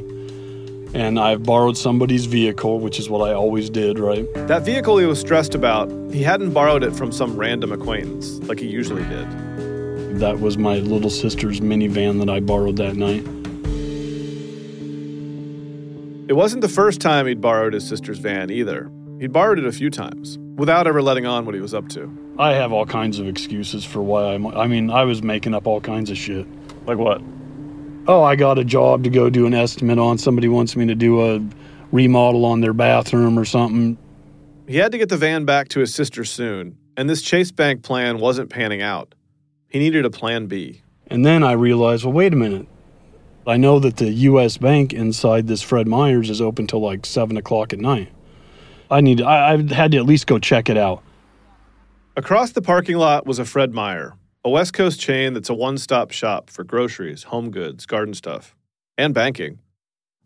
and 0.93 1.19
I've 1.19 1.43
borrowed 1.43 1.77
somebody's 1.77 2.25
vehicle, 2.25 2.79
which 2.79 2.97
is 2.97 3.09
what 3.09 3.29
I 3.29 3.33
always 3.33 3.69
did, 3.69 3.99
right? 3.99 4.25
That 4.47 4.63
vehicle 4.63 4.97
he 4.97 5.05
was 5.05 5.19
stressed 5.19 5.53
about, 5.53 5.91
he 6.13 6.23
hadn't 6.23 6.53
borrowed 6.53 6.81
it 6.81 6.95
from 6.95 7.11
some 7.11 7.35
random 7.35 7.73
acquaintance 7.73 8.39
like 8.47 8.59
he 8.59 8.67
usually 8.67 9.03
did. 9.03 10.19
That 10.21 10.39
was 10.39 10.57
my 10.57 10.77
little 10.77 11.09
sister's 11.09 11.59
minivan 11.59 12.19
that 12.19 12.29
I 12.29 12.39
borrowed 12.39 12.77
that 12.77 12.95
night. 12.95 13.25
It 16.29 16.33
wasn't 16.33 16.61
the 16.61 16.69
first 16.69 17.01
time 17.01 17.27
he'd 17.27 17.41
borrowed 17.41 17.73
his 17.73 17.85
sister's 17.85 18.19
van 18.19 18.49
either. 18.49 18.89
He'd 19.19 19.33
borrowed 19.33 19.59
it 19.59 19.65
a 19.65 19.73
few 19.73 19.89
times, 19.89 20.38
without 20.55 20.88
ever 20.88 21.01
letting 21.01 21.25
on 21.25 21.45
what 21.45 21.53
he 21.53 21.59
was 21.59 21.73
up 21.73 21.89
to. 21.89 22.24
I 22.38 22.54
have 22.54 22.71
all 22.71 22.86
kinds 22.86 23.19
of 23.19 23.28
excuses 23.28 23.86
for 23.86 24.02
why 24.02 24.34
I'm. 24.34 24.48
I 24.48 24.67
mean, 24.67 24.89
I 24.89 25.04
was 25.04 25.24
making 25.24 25.54
up 25.54 25.67
all 25.67 25.82
kinds 25.82 26.10
of 26.10 26.17
shit. 26.17 26.48
Like 26.86 26.98
what? 26.98 27.21
oh, 28.08 28.24
I 28.24 28.36
got 28.36 28.58
a 28.58 28.63
job 28.63 29.04
to 29.04 29.10
go 29.10 29.30
do 29.30 29.45
an 29.45 29.54
estimate 29.54 30.00
on. 30.00 30.17
Somebody 30.17 30.48
wants 30.48 30.76
me 30.76 30.86
to 30.88 30.95
do 30.95 31.21
a 31.21 31.41
remodel 31.91 32.45
on 32.45 32.62
their 32.62 32.74
bathroom 32.74 33.38
or 33.38 33.45
something. 33.45 33.98
He 34.67 34.78
had 34.78 34.91
to 34.91 34.98
get 34.98 35.10
the 35.10 35.17
van 35.17 35.45
back 35.45 35.69
to 35.69 35.80
his 35.80 35.93
sister 35.93 36.26
soon, 36.26 36.78
and 36.98 37.10
this 37.10 37.21
Chase 37.21 37.52
Bank 37.52 37.84
plan 37.84 38.19
wasn't 38.19 38.50
panning 38.50 38.82
out. 38.82 39.13
He 39.67 39.80
needed 39.80 40.06
a 40.06 40.10
plan 40.10 40.48
B. 40.48 40.82
And 41.08 41.26
then 41.26 41.43
I 41.43 41.52
realized, 41.52 42.04
well, 42.04 42.13
wait 42.13 42.34
a 42.34 42.36
minute. 42.36 42.67
I 43.45 43.58
know 43.58 43.78
that 43.80 43.98
the 43.98 44.10
U.S. 44.10 44.58
Bank 44.58 44.91
inside 44.91 45.48
this 45.48 45.62
Fred 45.62 45.88
Meyer's 45.88 46.32
is 46.32 46.41
open 46.41 46.65
till 46.65 46.80
like 46.80 47.06
seven 47.06 47.38
o'clock 47.38 47.74
at 47.74 47.80
night. 47.80 48.10
I 48.89 49.02
need. 49.02 49.21
I, 49.21 49.54
I 49.54 49.74
had 49.74 49.91
to 49.91 49.98
at 49.98 50.06
least 50.06 50.26
go 50.26 50.39
check 50.39 50.67
it 50.67 50.78
out. 50.78 51.04
Across 52.17 52.54
the 52.54 52.62
parking 52.62 52.95
lot 52.95 53.25
was 53.25 53.39
a 53.39 53.45
Fred 53.45 53.73
Meyer, 53.73 54.13
a 54.45 54.49
West 54.49 54.71
Coast 54.71 55.01
chain 55.01 55.34
that's 55.34 55.49
a 55.49 55.54
one 55.54 55.78
stop 55.78 56.12
shop 56.12 56.49
for 56.49 56.63
groceries, 56.63 57.23
home 57.23 57.51
goods, 57.51 57.86
garden 57.86 58.13
stuff, 58.13 58.56
and 58.97 59.13
banking. 59.13 59.60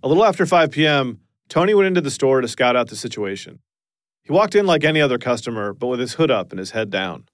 A 0.03 0.07
little 0.07 0.23
after 0.23 0.45
5 0.45 0.69
p.m., 0.69 1.19
Tony 1.47 1.73
went 1.73 1.87
into 1.87 2.01
the 2.01 2.11
store 2.11 2.41
to 2.41 2.47
scout 2.47 2.75
out 2.75 2.89
the 2.89 2.95
situation. 2.95 3.57
He 4.23 4.31
walked 4.31 4.53
in 4.53 4.67
like 4.67 4.83
any 4.83 5.01
other 5.01 5.17
customer, 5.17 5.73
but 5.73 5.87
with 5.87 5.99
his 5.99 6.13
hood 6.13 6.29
up 6.29 6.51
and 6.51 6.59
his 6.59 6.71
head 6.71 6.91
down. 6.91 7.25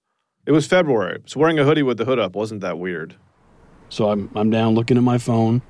It 0.46 0.52
was 0.52 0.66
February, 0.66 1.20
so 1.26 1.38
wearing 1.38 1.58
a 1.58 1.64
hoodie 1.64 1.82
with 1.82 1.98
the 1.98 2.06
hood 2.06 2.18
up 2.18 2.34
wasn't 2.34 2.62
that 2.62 2.78
weird. 2.78 3.14
So 3.90 4.08
I'm 4.08 4.30
I'm 4.34 4.48
down 4.48 4.74
looking 4.74 4.96
at 4.96 5.02
my 5.02 5.18
phone, 5.18 5.60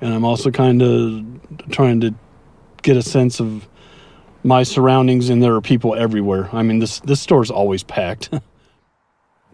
and 0.00 0.14
I'm 0.14 0.24
also 0.24 0.52
kind 0.52 0.82
of 0.82 1.24
trying 1.72 2.00
to 2.02 2.14
get 2.82 2.96
a 2.96 3.02
sense 3.02 3.40
of 3.40 3.66
my 4.44 4.62
surroundings, 4.62 5.30
and 5.30 5.42
there 5.42 5.54
are 5.54 5.60
people 5.60 5.94
everywhere. 5.94 6.48
I 6.52 6.62
mean, 6.62 6.78
this 6.78 7.00
this 7.00 7.20
store's 7.20 7.50
always 7.50 7.82
packed. 7.82 8.30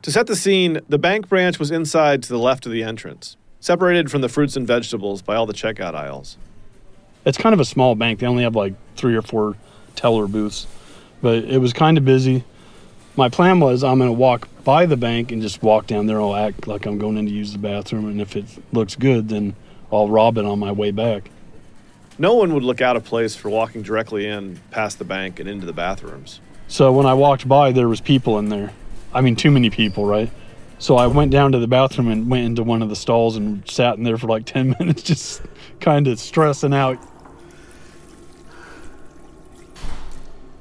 To 0.04 0.10
set 0.10 0.26
the 0.26 0.34
scene, 0.36 0.80
the 0.88 0.98
bank 0.98 1.28
branch 1.28 1.58
was 1.58 1.70
inside 1.70 2.22
to 2.22 2.30
the 2.30 2.38
left 2.38 2.64
of 2.64 2.72
the 2.72 2.82
entrance, 2.82 3.36
separated 3.60 4.10
from 4.10 4.22
the 4.22 4.30
fruits 4.30 4.56
and 4.56 4.66
vegetables 4.66 5.20
by 5.20 5.36
all 5.36 5.44
the 5.44 5.52
checkout 5.52 5.94
aisles. 5.94 6.38
it's 7.26 7.36
kind 7.36 7.52
of 7.52 7.60
a 7.60 7.66
small 7.66 7.94
bank. 7.94 8.20
They 8.20 8.26
only 8.26 8.44
have 8.44 8.56
like 8.56 8.72
three 8.96 9.14
or 9.14 9.20
four 9.20 9.56
teller 9.96 10.26
booths, 10.26 10.66
but 11.20 11.44
it 11.44 11.58
was 11.58 11.74
kind 11.74 11.98
of 11.98 12.04
busy. 12.06 12.44
My 13.16 13.28
plan 13.28 13.60
was 13.60 13.84
I'm 13.84 13.98
going 13.98 14.08
to 14.08 14.18
walk 14.18 14.48
by 14.64 14.86
the 14.86 14.96
bank 14.96 15.32
and 15.32 15.42
just 15.42 15.62
walk 15.62 15.86
down 15.86 16.06
there. 16.06 16.18
I'll 16.18 16.34
act 16.34 16.66
like 16.66 16.86
I'm 16.86 16.96
going 16.96 17.18
in 17.18 17.26
to 17.26 17.32
use 17.32 17.52
the 17.52 17.58
bathroom, 17.58 18.06
and 18.06 18.22
if 18.22 18.36
it 18.36 18.46
looks 18.72 18.96
good, 18.96 19.28
then 19.28 19.54
I'll 19.92 20.08
rob 20.08 20.38
it 20.38 20.46
on 20.46 20.58
my 20.58 20.72
way 20.72 20.92
back. 20.92 21.30
No 22.20 22.34
one 22.34 22.52
would 22.52 22.62
look 22.62 22.82
out 22.82 22.98
of 22.98 23.04
place 23.04 23.34
for 23.34 23.48
walking 23.48 23.80
directly 23.80 24.26
in 24.26 24.60
past 24.70 24.98
the 24.98 25.06
bank 25.06 25.40
and 25.40 25.48
into 25.48 25.64
the 25.64 25.72
bathrooms. 25.72 26.42
So 26.68 26.92
when 26.92 27.06
I 27.06 27.14
walked 27.14 27.48
by, 27.48 27.72
there 27.72 27.88
was 27.88 28.02
people 28.02 28.38
in 28.38 28.50
there. 28.50 28.74
I 29.14 29.22
mean, 29.22 29.36
too 29.36 29.50
many 29.50 29.70
people, 29.70 30.04
right? 30.04 30.30
So 30.78 30.96
I 30.96 31.06
went 31.06 31.30
down 31.30 31.52
to 31.52 31.58
the 31.58 31.66
bathroom 31.66 32.08
and 32.08 32.30
went 32.30 32.44
into 32.44 32.62
one 32.62 32.82
of 32.82 32.90
the 32.90 32.94
stalls 32.94 33.36
and 33.36 33.66
sat 33.66 33.96
in 33.96 34.02
there 34.02 34.18
for 34.18 34.26
like 34.26 34.44
10 34.44 34.76
minutes, 34.78 35.02
just 35.02 35.40
kind 35.80 36.06
of 36.08 36.20
stressing 36.20 36.74
out. 36.74 36.98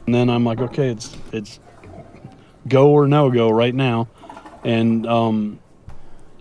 And 0.06 0.16
then 0.16 0.30
I'm 0.30 0.46
like, 0.46 0.62
okay, 0.62 0.88
it's 0.88 1.14
it's 1.34 1.60
go 2.70 2.92
or 2.92 3.06
no 3.06 3.30
go 3.30 3.50
right 3.50 3.76
now. 3.76 4.08
And 4.64 5.06
um, 5.06 5.60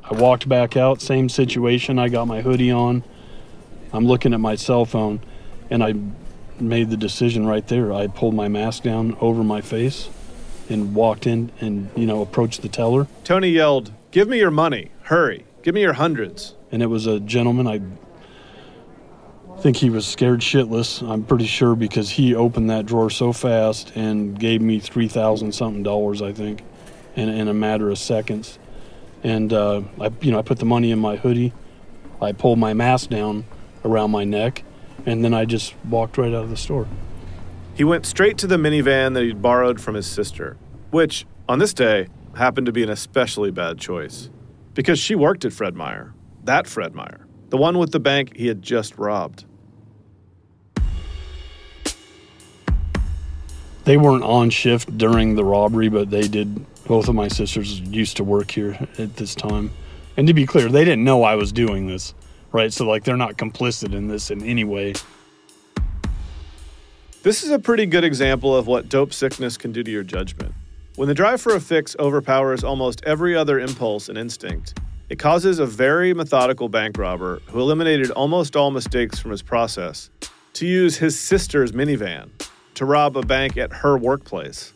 I 0.05 0.15
walked 0.15 0.49
back 0.49 0.77
out, 0.77 1.01
same 1.03 1.29
situation. 1.29 1.99
I 1.99 2.09
got 2.09 2.29
my 2.29 2.41
hoodie 2.41 2.71
on. 2.71 3.03
I'm 3.93 4.07
looking 4.07 4.35
at 4.35 4.41
my 4.41 4.55
cell 4.55 4.85
phone, 4.85 5.21
and 5.71 5.83
I 5.83 5.95
made 6.61 6.91
the 6.91 6.97
decision 6.97 7.47
right 7.47 7.67
there. 7.67 7.93
I 7.93 8.07
pulled 8.07 8.35
my 8.35 8.49
mask 8.49 8.83
down 8.83 9.17
over 9.21 9.43
my 9.43 9.61
face 9.61 10.09
and 10.69 10.95
walked 10.95 11.27
in 11.27 11.51
and, 11.61 11.91
you 11.97 12.07
know, 12.07 12.21
approached 12.21 12.63
the 12.63 12.69
teller. 12.69 13.07
Tony 13.25 13.51
yelled, 13.51 13.93
Give 14.11 14.29
me 14.29 14.39
your 14.39 14.51
money. 14.51 14.91
Hurry. 15.03 15.45
Give 15.63 15.75
me 15.75 15.83
your 15.83 15.95
hundreds. 15.95 16.55
And 16.71 16.83
it 16.83 16.87
was 16.87 17.07
a 17.07 17.21
gentleman. 17.21 17.67
I 17.67 17.81
think 19.61 19.77
he 19.77 19.91
was 19.91 20.07
scared 20.07 20.41
shitless. 20.41 21.07
I'm 21.07 21.25
pretty 21.25 21.47
sure 21.47 21.75
because 21.75 22.11
he 22.11 22.35
opened 22.35 22.71
that 22.71 22.87
drawer 22.87 23.11
so 23.11 23.33
fast 23.33 23.93
and 23.95 24.39
gave 24.39 24.61
me 24.61 24.79
3000 24.79 25.53
something 25.53 25.83
dollars, 25.83 26.23
I 26.23 26.33
think, 26.33 26.63
in, 27.17 27.29
in 27.29 27.49
a 27.49 27.55
matter 27.55 27.91
of 27.91 27.99
seconds. 27.99 28.59
And, 29.23 29.53
uh, 29.53 29.83
I, 30.01 30.11
you 30.21 30.31
know, 30.31 30.39
I 30.39 30.43
put 30.43 30.59
the 30.59 30.67
money 30.67 30.91
in 30.91 30.99
my 30.99 31.17
hoodie. 31.17 31.53
I 32.21 32.33
pulled 32.33 32.59
my 32.59 32.73
mask 32.73 33.11
down 33.11 33.45
around 33.85 34.11
my 34.11 34.25
neck. 34.25 34.65
And 35.07 35.25
then 35.25 35.33
I 35.33 35.45
just 35.45 35.75
walked 35.85 36.19
right 36.19 36.35
out 36.35 36.45
of 36.45 36.51
the 36.51 36.57
store. 36.57 36.89
He 37.75 37.85
went 37.85 38.07
straight 38.07 38.39
to 38.39 38.47
the 38.47 38.57
minivan 38.57 39.15
that 39.15 39.23
he'd 39.23 39.41
borrowed 39.41 39.81
from 39.81 39.95
his 39.95 40.07
sister, 40.07 40.57
which, 40.91 41.27
on 41.49 41.61
this 41.61 41.73
day, 41.73 42.09
happened 42.35 42.67
to 42.67 42.73
be 42.73 42.83
an 42.83 42.91
especially 42.91 43.51
bad 43.51 43.79
choice. 43.79 44.31
Because 44.75 44.99
she 44.99 45.15
worked 45.15 45.45
at 45.45 45.53
Fred 45.53 45.75
Meyer. 45.75 46.13
That 46.45 46.67
Fred 46.67 46.95
Meyer. 46.95 47.27
The 47.51 47.57
one 47.57 47.79
with 47.79 47.93
the 47.93 48.01
bank 48.01 48.37
he 48.37 48.47
had 48.49 48.63
just 48.63 48.99
robbed. 48.99 49.45
They 53.85 53.97
weren't 53.97 54.25
on 54.25 54.51
shift 54.51 54.99
during 54.99 55.35
the 55.35 55.45
robbery, 55.45 55.89
but 55.89 56.11
they 56.11 56.29
did. 56.29 56.67
Both 56.85 57.09
of 57.09 57.15
my 57.15 57.29
sisters 57.29 57.81
used 57.81 58.17
to 58.19 58.25
work 58.25 58.51
here 58.51 58.87
at 58.99 59.17
this 59.17 59.35
time. 59.35 59.71
And 60.17 60.27
to 60.27 60.35
be 60.35 60.47
clear, 60.47 60.69
they 60.69 60.85
didn't 60.85 61.05
know 61.05 61.23
I 61.23 61.37
was 61.37 61.53
doing 61.53 61.87
this, 61.87 62.13
right? 62.53 62.73
So, 62.73 62.87
like, 62.87 63.05
they're 63.05 63.17
not 63.17 63.37
complicit 63.37 63.95
in 63.95 64.09
this 64.09 64.31
in 64.31 64.43
any 64.45 64.65
way. 64.65 64.95
This 67.23 67.43
is 67.43 67.51
a 67.51 67.59
pretty 67.59 67.87
good 67.87 68.05
example 68.05 68.57
of 68.57 68.67
what 68.67 68.89
dope 68.89 69.13
sickness 69.13 69.57
can 69.57 69.73
do 69.73 69.83
to 69.83 69.91
your 69.91 70.05
judgment. 70.05 70.55
When 70.97 71.09
the 71.09 71.15
drive 71.15 71.41
for 71.41 71.55
a 71.55 71.61
fix 71.61 71.95
overpowers 71.99 72.65
almost 72.65 73.03
every 73.05 73.37
other 73.37 73.59
impulse 73.59 74.09
and 74.09 74.17
instinct, 74.17 74.79
it 75.09 75.19
causes 75.19 75.59
a 75.59 75.67
very 75.67 76.13
methodical 76.13 76.69
bank 76.69 76.99
robber 76.99 77.41
who 77.47 77.61
eliminated 77.61 78.11
almost 78.11 78.57
all 78.57 78.71
mistakes 78.71 79.19
from 79.19 79.31
his 79.31 79.43
process 79.43 80.11
to 80.55 80.67
use 80.67 80.97
his 80.97 81.19
sister's 81.19 81.73
minivan 81.73 82.31
to 82.75 82.85
rob 82.85 83.17
a 83.17 83.23
bank 83.23 83.57
at 83.57 83.73
her 83.73 83.97
workplace. 83.97 84.73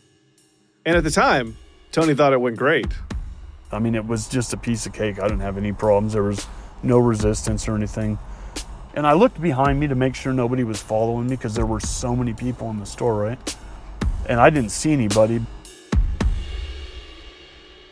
And 0.85 0.97
at 0.97 1.03
the 1.03 1.11
time, 1.11 1.57
Tony 1.91 2.15
thought 2.15 2.33
it 2.33 2.41
went 2.41 2.57
great. 2.57 2.87
I 3.71 3.79
mean, 3.79 3.95
it 3.95 4.05
was 4.05 4.27
just 4.27 4.53
a 4.53 4.57
piece 4.57 4.85
of 4.85 4.93
cake. 4.93 5.19
I 5.19 5.23
didn't 5.23 5.41
have 5.41 5.57
any 5.57 5.71
problems. 5.71 6.13
There 6.13 6.23
was 6.23 6.45
no 6.83 6.97
resistance 6.97 7.67
or 7.67 7.75
anything. 7.75 8.19
And 8.95 9.07
I 9.07 9.13
looked 9.13 9.41
behind 9.41 9.79
me 9.79 9.87
to 9.87 9.95
make 9.95 10.13
sure 10.13 10.33
nobody 10.33 10.63
was 10.63 10.81
following 10.81 11.27
me 11.27 11.35
because 11.35 11.55
there 11.55 11.65
were 11.65 11.79
so 11.79 12.15
many 12.15 12.33
people 12.33 12.69
in 12.69 12.79
the 12.79 12.85
store, 12.85 13.15
right? 13.15 13.55
And 14.27 14.39
I 14.39 14.49
didn't 14.49 14.71
see 14.71 14.93
anybody. 14.93 15.41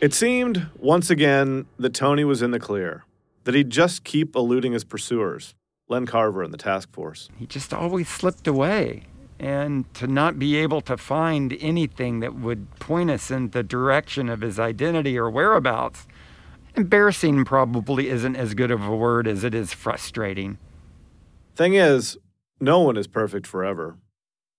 It 0.00 0.14
seemed, 0.14 0.66
once 0.78 1.10
again, 1.10 1.66
that 1.78 1.94
Tony 1.94 2.24
was 2.24 2.42
in 2.42 2.50
the 2.50 2.58
clear, 2.58 3.04
that 3.44 3.54
he'd 3.54 3.70
just 3.70 4.04
keep 4.04 4.34
eluding 4.34 4.72
his 4.72 4.84
pursuers, 4.84 5.54
Len 5.88 6.06
Carver 6.06 6.42
and 6.42 6.52
the 6.52 6.58
task 6.58 6.92
force. 6.92 7.28
He 7.36 7.46
just 7.46 7.72
always 7.72 8.08
slipped 8.08 8.46
away. 8.46 9.04
And 9.38 9.92
to 9.94 10.06
not 10.06 10.38
be 10.38 10.56
able 10.56 10.80
to 10.82 10.96
find 10.96 11.56
anything 11.60 12.20
that 12.20 12.36
would 12.36 12.70
point 12.78 13.10
us 13.10 13.28
in 13.28 13.50
the 13.50 13.64
direction 13.64 14.28
of 14.28 14.40
his 14.40 14.60
identity 14.60 15.18
or 15.18 15.28
whereabouts, 15.28 16.06
embarrassing 16.74 17.44
probably 17.44 18.08
isn't 18.08 18.36
as 18.36 18.54
good 18.54 18.70
of 18.70 18.82
a 18.82 18.96
word 18.96 19.26
as 19.28 19.44
it 19.44 19.54
is 19.54 19.72
frustrating. 19.72 20.58
Thing 21.54 21.74
is, 21.74 22.16
no 22.60 22.80
one 22.80 22.96
is 22.96 23.06
perfect 23.06 23.46
forever. 23.46 23.98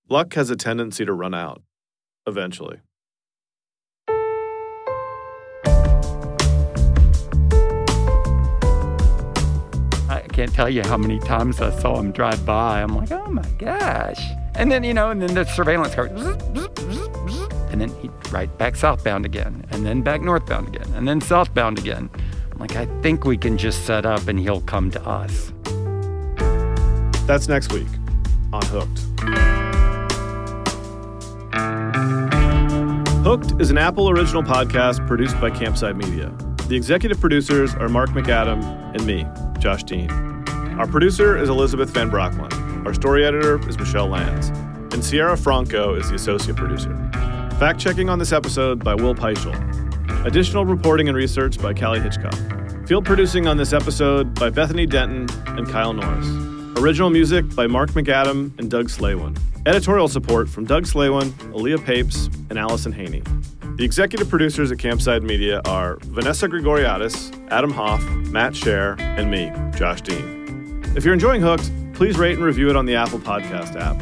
Luck 0.09 0.33
has 0.33 0.49
a 0.49 0.55
tendency 0.55 1.05
to 1.05 1.13
run 1.13 1.33
out, 1.33 1.61
eventually. 2.27 2.79
I 10.09 10.19
can't 10.35 10.53
tell 10.53 10.69
you 10.69 10.83
how 10.83 10.97
many 10.97 11.19
times 11.19 11.61
I 11.61 11.71
saw 11.79 11.99
him 11.99 12.11
drive 12.11 12.45
by. 12.45 12.81
I'm 12.81 12.95
like, 12.95 13.11
oh 13.11 13.29
my 13.29 13.47
gosh. 13.57 14.21
And 14.55 14.71
then, 14.71 14.83
you 14.83 14.93
know, 14.93 15.09
and 15.09 15.21
then 15.21 15.33
the 15.33 15.45
surveillance 15.45 15.95
car, 15.95 16.09
zzz, 16.15 16.37
zzz, 16.55 16.82
and 17.73 17.81
then 17.81 17.89
he'd 18.01 18.11
right 18.31 18.55
back 18.59 18.75
southbound 18.75 19.25
again, 19.25 19.65
and 19.71 19.83
then 19.83 20.03
back 20.03 20.21
northbound 20.21 20.67
again, 20.67 20.87
and 20.93 21.07
then 21.07 21.19
southbound 21.19 21.79
again. 21.79 22.09
I'm 22.51 22.59
like, 22.59 22.75
I 22.75 22.85
think 23.01 23.25
we 23.25 23.35
can 23.35 23.57
just 23.57 23.85
set 23.85 24.05
up 24.05 24.27
and 24.27 24.39
he'll 24.39 24.61
come 24.61 24.91
to 24.91 25.01
us. 25.05 25.51
That's 27.25 27.47
next 27.47 27.73
week 27.73 27.87
on 28.53 28.61
Hooked. 28.65 28.99
Hooked 33.25 33.59
is 33.59 33.71
an 33.71 33.79
Apple 33.79 34.09
original 34.09 34.43
podcast 34.43 35.05
produced 35.07 35.41
by 35.41 35.49
Campside 35.49 35.95
Media. 35.95 36.31
The 36.67 36.75
executive 36.75 37.19
producers 37.19 37.73
are 37.73 37.89
Mark 37.89 38.11
McAdam 38.11 38.61
and 38.93 39.03
me, 39.07 39.25
Josh 39.59 39.83
Dean. 39.83 40.11
Our 40.77 40.85
producer 40.85 41.37
is 41.37 41.49
Elizabeth 41.49 41.89
Van 41.89 42.11
Brocklin. 42.11 42.85
Our 42.85 42.93
story 42.93 43.25
editor 43.25 43.67
is 43.67 43.79
Michelle 43.79 44.09
Lands. 44.09 44.49
And 44.93 45.03
Sierra 45.03 45.35
Franco 45.35 45.95
is 45.95 46.09
the 46.09 46.15
associate 46.15 46.55
producer. 46.55 46.91
Fact 47.63 47.79
checking 47.79 48.09
on 48.09 48.19
this 48.19 48.33
episode 48.33 48.83
by 48.83 48.93
Will 48.93 49.15
Peischel. 49.15 49.55
Additional 50.25 50.65
reporting 50.65 51.07
and 51.07 51.15
research 51.15 51.57
by 51.61 51.73
Callie 51.73 52.01
Hitchcock. 52.01 52.35
Field 52.85 53.05
producing 53.05 53.47
on 53.47 53.55
this 53.55 53.71
episode 53.71 54.37
by 54.37 54.49
Bethany 54.49 54.85
Denton 54.85 55.29
and 55.57 55.65
Kyle 55.69 55.93
Norris. 55.93 56.27
Original 56.77 57.09
music 57.09 57.55
by 57.55 57.65
Mark 57.65 57.91
McAdam 57.91 58.51
and 58.59 58.69
Doug 58.69 58.87
Slaywin. 58.87 59.39
Editorial 59.65 60.09
support 60.09 60.49
from 60.49 60.65
Doug 60.65 60.83
Slaywin, 60.83 61.29
Aaliyah 61.53 61.85
Papes, 61.85 62.29
and 62.49 62.59
Allison 62.59 62.91
Haney. 62.91 63.23
The 63.77 63.85
executive 63.85 64.27
producers 64.27 64.69
at 64.69 64.77
Campside 64.77 65.23
Media 65.23 65.61
are 65.63 65.99
Vanessa 66.01 66.49
Grigoriadis, 66.49 67.49
Adam 67.49 67.71
Hoff, 67.71 68.03
Matt 68.27 68.55
Shaer, 68.55 68.99
and 68.99 69.31
me, 69.31 69.53
Josh 69.79 70.01
Dean. 70.01 70.83
If 70.97 71.05
you're 71.05 71.13
enjoying 71.13 71.41
Hooked, 71.41 71.71
please 71.93 72.17
rate 72.17 72.35
and 72.35 72.43
review 72.43 72.69
it 72.69 72.75
on 72.75 72.85
the 72.85 72.95
Apple 72.95 73.19
Podcast 73.19 73.79
app. 73.79 74.01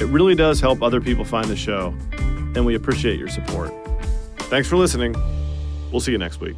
It 0.00 0.06
really 0.06 0.34
does 0.34 0.58
help 0.58 0.82
other 0.82 1.02
people 1.02 1.26
find 1.26 1.48
the 1.48 1.56
show, 1.56 1.94
and 2.54 2.64
we 2.64 2.74
appreciate 2.74 3.18
your 3.18 3.28
support. 3.28 3.72
Thanks 4.50 4.68
for 4.68 4.76
listening. 4.76 5.14
We'll 5.90 6.00
see 6.00 6.12
you 6.12 6.18
next 6.18 6.40
week. 6.40 6.56